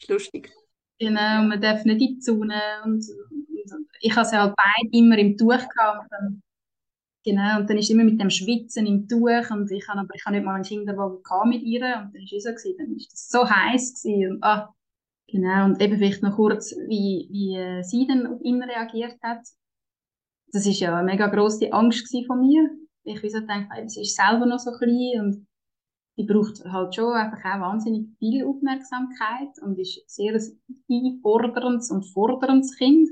[0.00, 0.50] ist lustig.
[0.98, 2.60] Genau, man darf nicht in die Sonne.
[2.84, 6.10] Und, und ich habe sie halt beide immer im Tuch gehabt.
[6.20, 6.42] Und
[7.24, 10.24] Genau, und dann ist immer mit dem Schwitzen im Tuch und ich habe aber ich
[10.24, 13.28] habe nicht mal einen Kinderwagen mit ihr und dann ist es so dann ist das
[13.28, 14.72] so heiß gewesen und ah,
[15.28, 19.46] genau und eben vielleicht noch kurz, wie, wie äh, sie dann auf ihn reagiert hat.
[20.52, 22.70] Das ist ja eine mega grosse Angst von mir.
[23.04, 25.46] Ich wie so denke, sie ist selber noch so klein und
[26.16, 30.60] die braucht halt schon einfach auch wahnsinnig viel Aufmerksamkeit und ist sehr ein
[30.90, 33.08] einforderndes und forderndes Kind.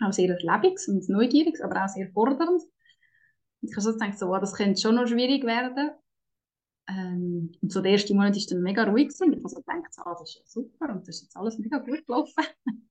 [0.00, 2.62] Auch sehr lebendiges und neugieriges, aber auch sehr fordernd
[3.62, 5.90] ich habe so gedacht, so, oh, das könnte schon noch schwierig werden.
[6.88, 9.32] Ähm, und so der erste Monat war dann mega ruhig gewesen.
[9.32, 11.78] Ich habe so gedacht, ah, das ist ja super und das ist jetzt alles mega
[11.78, 12.44] gut gelaufen.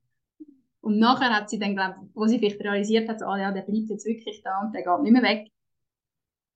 [0.81, 3.61] und nachher hat sie dann, glaube wo sie vielleicht realisiert hat, so, ah, ja, der
[3.61, 5.49] bleibt jetzt wirklich da und der geht nicht mehr weg,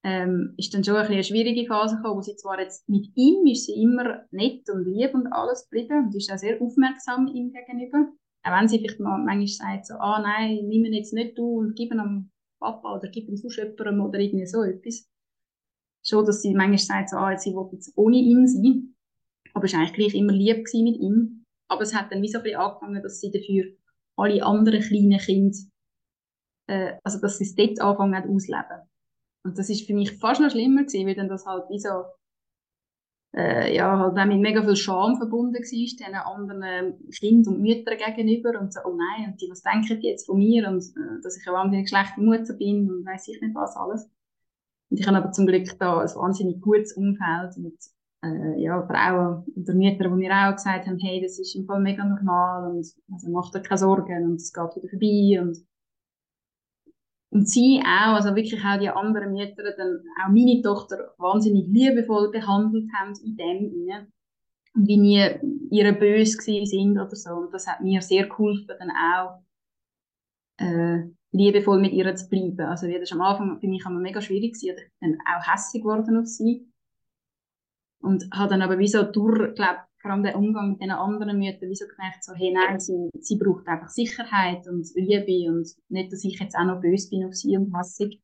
[0.03, 3.45] ähm, ist dann schon ein eine schwierige Phase gekommen, wo sie zwar jetzt mit ihm
[3.47, 7.51] ist sie immer nett und lieb und alles geblieben und ist auch sehr aufmerksam ihm
[7.51, 8.07] gegenüber.
[8.43, 11.75] Auch wenn sie vielleicht manchmal sagt, so, ah nein, nimm ihn jetzt nicht du und
[11.75, 15.09] gib ihn am Papa oder gib ihn sonst jemandem oder irgendwie so etwas.
[16.09, 18.95] Schon, dass sie manchmal sagt, so, ah, sie will jetzt ohne ihn sein.
[19.53, 21.45] Aber es war eigentlich immer lieb mit ihm.
[21.67, 23.65] Aber es hat dann wie so ein bisschen angefangen, dass sie dafür
[24.15, 25.57] alle anderen kleinen Kinder,
[26.67, 28.89] äh, also dass sie es dort anfangen auszuleben.
[29.45, 32.05] Und das ist für mich fast noch schlimmer gewesen, weil dann das halt wie so,
[33.35, 37.97] äh, ja, halt auch mit mega viel Scham verbunden war, diesen anderen Kindern und Müttern
[37.97, 41.21] gegenüber und so, oh nein, und die, was denken die jetzt von mir und äh,
[41.23, 44.09] dass ich eine wahnsinnig schlechte Mutter bin und weiß ich nicht was alles.
[44.89, 47.77] Und ich habe aber zum Glück da ein wahnsinnig gutes Umfeld mit
[48.23, 51.79] äh, ja, Frauen oder Mütter, die mir auch gesagt haben, hey, das ist im Fall
[51.79, 55.57] mega normal und also mach dir keine Sorgen und es geht wieder vorbei und
[57.31, 62.31] und sie auch, also wirklich auch die anderen Mütter, dann auch meine Tochter wahnsinnig liebevoll
[62.31, 64.07] behandelt haben in dem inne
[64.73, 65.29] und wie nie
[65.69, 67.31] ihre böse sind oder so.
[67.31, 69.43] Und das hat mir sehr geholfen, dann auch
[70.57, 72.59] äh, liebevoll mit ihr zu bleiben.
[72.61, 75.83] Also wie das am Anfang für mich immer mega schwierig war, ich bin auch hässlich
[75.83, 76.67] geworden auf sie.
[78.01, 81.37] Und habe dann aber wie so durch, glaube vor allem der Umgang mit den anderen
[81.37, 85.67] Müttern, wie so gemerkt, so, hey, nein, sie, sie braucht einfach Sicherheit und Liebe und
[85.89, 88.21] nicht, dass ich jetzt auch noch böse bin auf sie und hassig.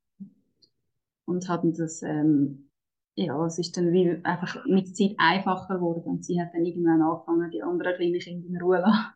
[1.26, 2.70] Und hatten das, ähm,
[3.16, 6.66] ja, es ist dann wie einfach mit der Zeit einfacher geworden und sie hat dann
[6.66, 9.14] irgendwann angefangen, die anderen kleinen Kinder in Ruhe zu lassen.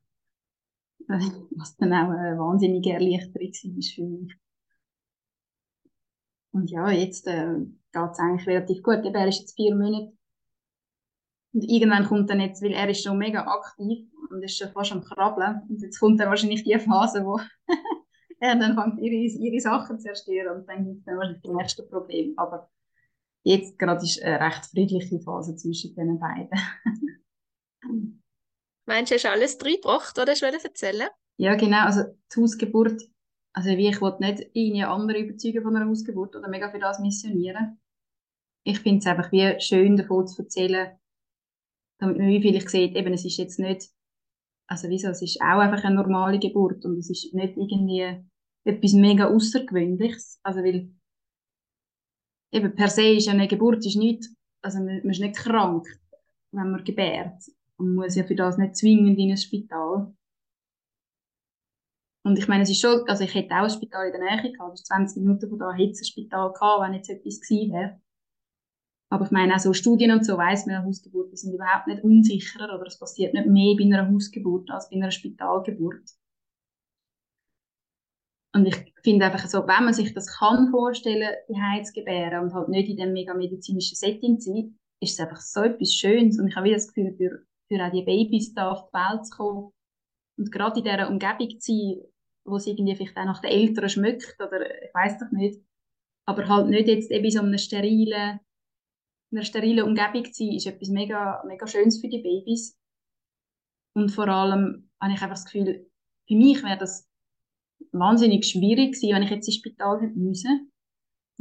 [1.10, 4.38] Was dann auch eine wahnsinnige Erleichterung war für mich.
[6.51, 7.55] Und ja, jetzt äh,
[7.91, 9.03] geht es eigentlich relativ gut.
[9.03, 10.14] Er ist jetzt vier Monate
[11.53, 14.91] und irgendwann kommt dann jetzt, weil er ist schon mega aktiv und ist schon fast
[14.91, 15.62] am Krabbeln.
[15.68, 17.39] Und jetzt kommt dann wahrscheinlich die Phase, wo
[18.39, 21.55] er dann fängt ihre, ihre Sachen zu zerstören und dann gibt es dann wahrscheinlich das
[21.55, 22.34] nächste Problem.
[22.38, 22.70] Aber
[23.43, 26.49] jetzt gerade ist eine recht friedliche Phase zwischen den beiden.
[28.90, 31.10] Meinst du, hast du alles reingebracht, oder hast du erzählen?
[31.38, 31.86] Ja, genau.
[31.86, 33.00] Also die Hausgeburt,
[33.54, 37.00] also wie ich wollte nicht irgendwie andere überzeugen von einer Hausgeburt oder mega für das
[37.00, 37.80] missionieren.
[38.64, 40.98] Ich finde es einfach wie schön davon zu erzählen,
[42.00, 43.90] damit man wie vielleicht sieht, eben, es ist jetzt nicht,
[44.68, 48.26] also wieso, es ist auch einfach eine normale Geburt und es ist nicht irgendwie
[48.64, 50.92] etwas mega Außergewöhnliches, also weil
[52.52, 54.26] eben per se ist eine Geburt ist nicht,
[54.64, 55.86] also man, man ist nicht krank,
[56.52, 57.44] wenn man gebärt
[57.80, 60.14] und muss ja für das nicht zwingend in ein Spital.
[62.26, 64.52] Und ich meine, es ist schon, also ich hätte auch ein Spital in der Nähe
[64.52, 67.40] gehabt, das ist 20 Minuten von da hätte es ein Spital gehabt, wenn jetzt etwas
[67.40, 68.02] gewesen wäre.
[69.12, 72.76] Aber ich meine, auch so Studien und so weiss man, Hausgeburten sind überhaupt nicht unsicherer
[72.76, 76.12] oder es passiert nicht mehr bei einer Hausgeburt als bei einer Spitalgeburt.
[78.54, 82.70] Und ich finde einfach so, wenn man sich das kann vorstellen, die Heizgebären und halt
[82.70, 86.40] nicht in dem mega medizinischen Setting zu sein, ist es einfach so etwas Schönes.
[86.40, 89.26] Und ich habe wieder das Gefühl, für, für auch die Babys da auf die Welt
[89.26, 89.72] zu kommen
[90.38, 92.01] und gerade in dieser Umgebung zu sein,
[92.43, 95.61] wo es irgendwie vielleicht auch nach den Eltern schmeckt oder ich weiß doch nicht,
[96.26, 98.39] aber halt nicht jetzt eben so einem sterilen
[99.32, 102.78] in einer sterilen Umgebung zu sein, ist etwas mega, mega Schönes für die Babys.
[103.93, 105.88] Und vor allem habe ich einfach das Gefühl,
[106.28, 107.07] für mich wäre das
[107.91, 110.59] wahnsinnig schwierig gewesen, wenn ich jetzt ins Spital hätte.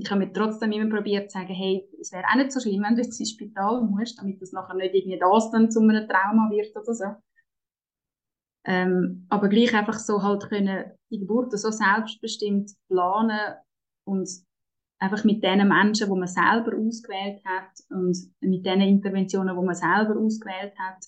[0.01, 2.82] Ich habe mir trotzdem immer probiert zu sagen, hey, es wäre auch nicht so schlimm,
[2.84, 6.09] wenn du jetzt ins Spital musst, damit das nachher nicht irgendwie das dann zu einem
[6.09, 7.05] Trauma wird oder so.
[8.64, 13.57] Ähm, aber gleich einfach so halt können die Geburt so selbstbestimmt planen
[14.05, 14.28] und
[15.01, 19.74] einfach mit den Menschen, wo man selber ausgewählt hat und mit den Interventionen, wo man
[19.74, 21.05] selber ausgewählt hat,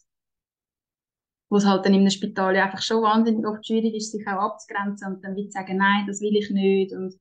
[1.48, 4.52] wo es halt dann einem Spital ja einfach schon wahnsinnig oft schwierig ist, sich auch
[4.52, 7.14] abzugrenzen und dann wieder zu sagen, nein, das will ich nicht und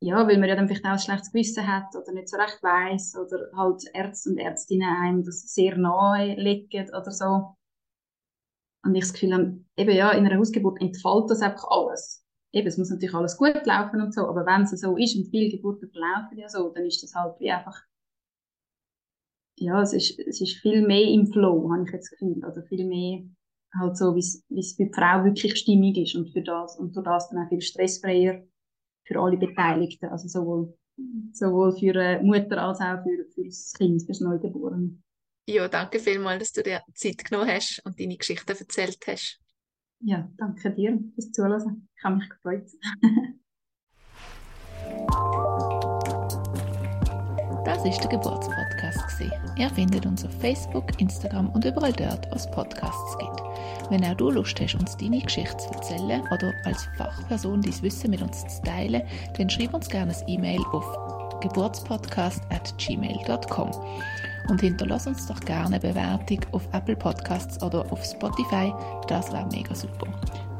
[0.00, 2.62] ja, weil man ja dann vielleicht auch ein schlechtes Gewissen hat oder nicht so recht
[2.62, 7.56] weiß oder halt Ärzte und Ärztinnen einem das sehr nahe legen oder so.
[8.84, 12.24] Und ich das Gefühl habe, eben ja, in einer Hausgeburt entfällt das einfach alles
[12.54, 15.28] eben, es muss natürlich alles gut laufen und so, aber wenn es so ist und
[15.28, 17.82] viele Geburten verlaufen ja so, dann ist das halt wie einfach,
[19.58, 22.62] ja, es ist, es ist viel mehr im Flow, habe ich jetzt das Gefühl, oder
[22.64, 23.24] viel mehr
[23.76, 27.04] halt so, wie es bei der Frau wirklich stimmig ist und für das, und durch
[27.04, 28.44] das dann auch viel stressfreier
[29.04, 30.76] für alle Beteiligten, also sowohl,
[31.32, 34.98] sowohl für die Mutter als auch für, für das Kind, für das Neugeborene.
[35.46, 39.40] Ja, danke vielmals, dass du dir Zeit genommen hast und deine Geschichte erzählt hast.
[40.00, 41.88] Ja, danke dir fürs Zuhören.
[41.96, 42.68] Ich habe mich gefreut.
[47.64, 49.04] Das ist der Geburtspodcast.
[49.56, 53.40] Ihr findet uns auf Facebook, Instagram und überall dort, wo es Podcasts gibt.
[53.90, 58.10] Wenn auch du Lust hast, uns deine Geschichte zu erzählen oder als Fachperson dein Wissen
[58.10, 59.02] mit uns zu teilen,
[59.38, 60.84] dann schreib uns gerne ein E-Mail auf
[61.40, 63.70] geburtspodcast.gmail.com.
[64.48, 68.74] und hinterlass uns doch gerne eine Bewertung auf Apple Podcasts oder auf Spotify.
[69.08, 70.06] Das wäre mega super.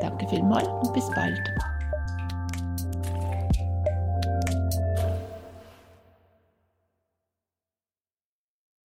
[0.00, 1.42] Danke vielmals und bis bald.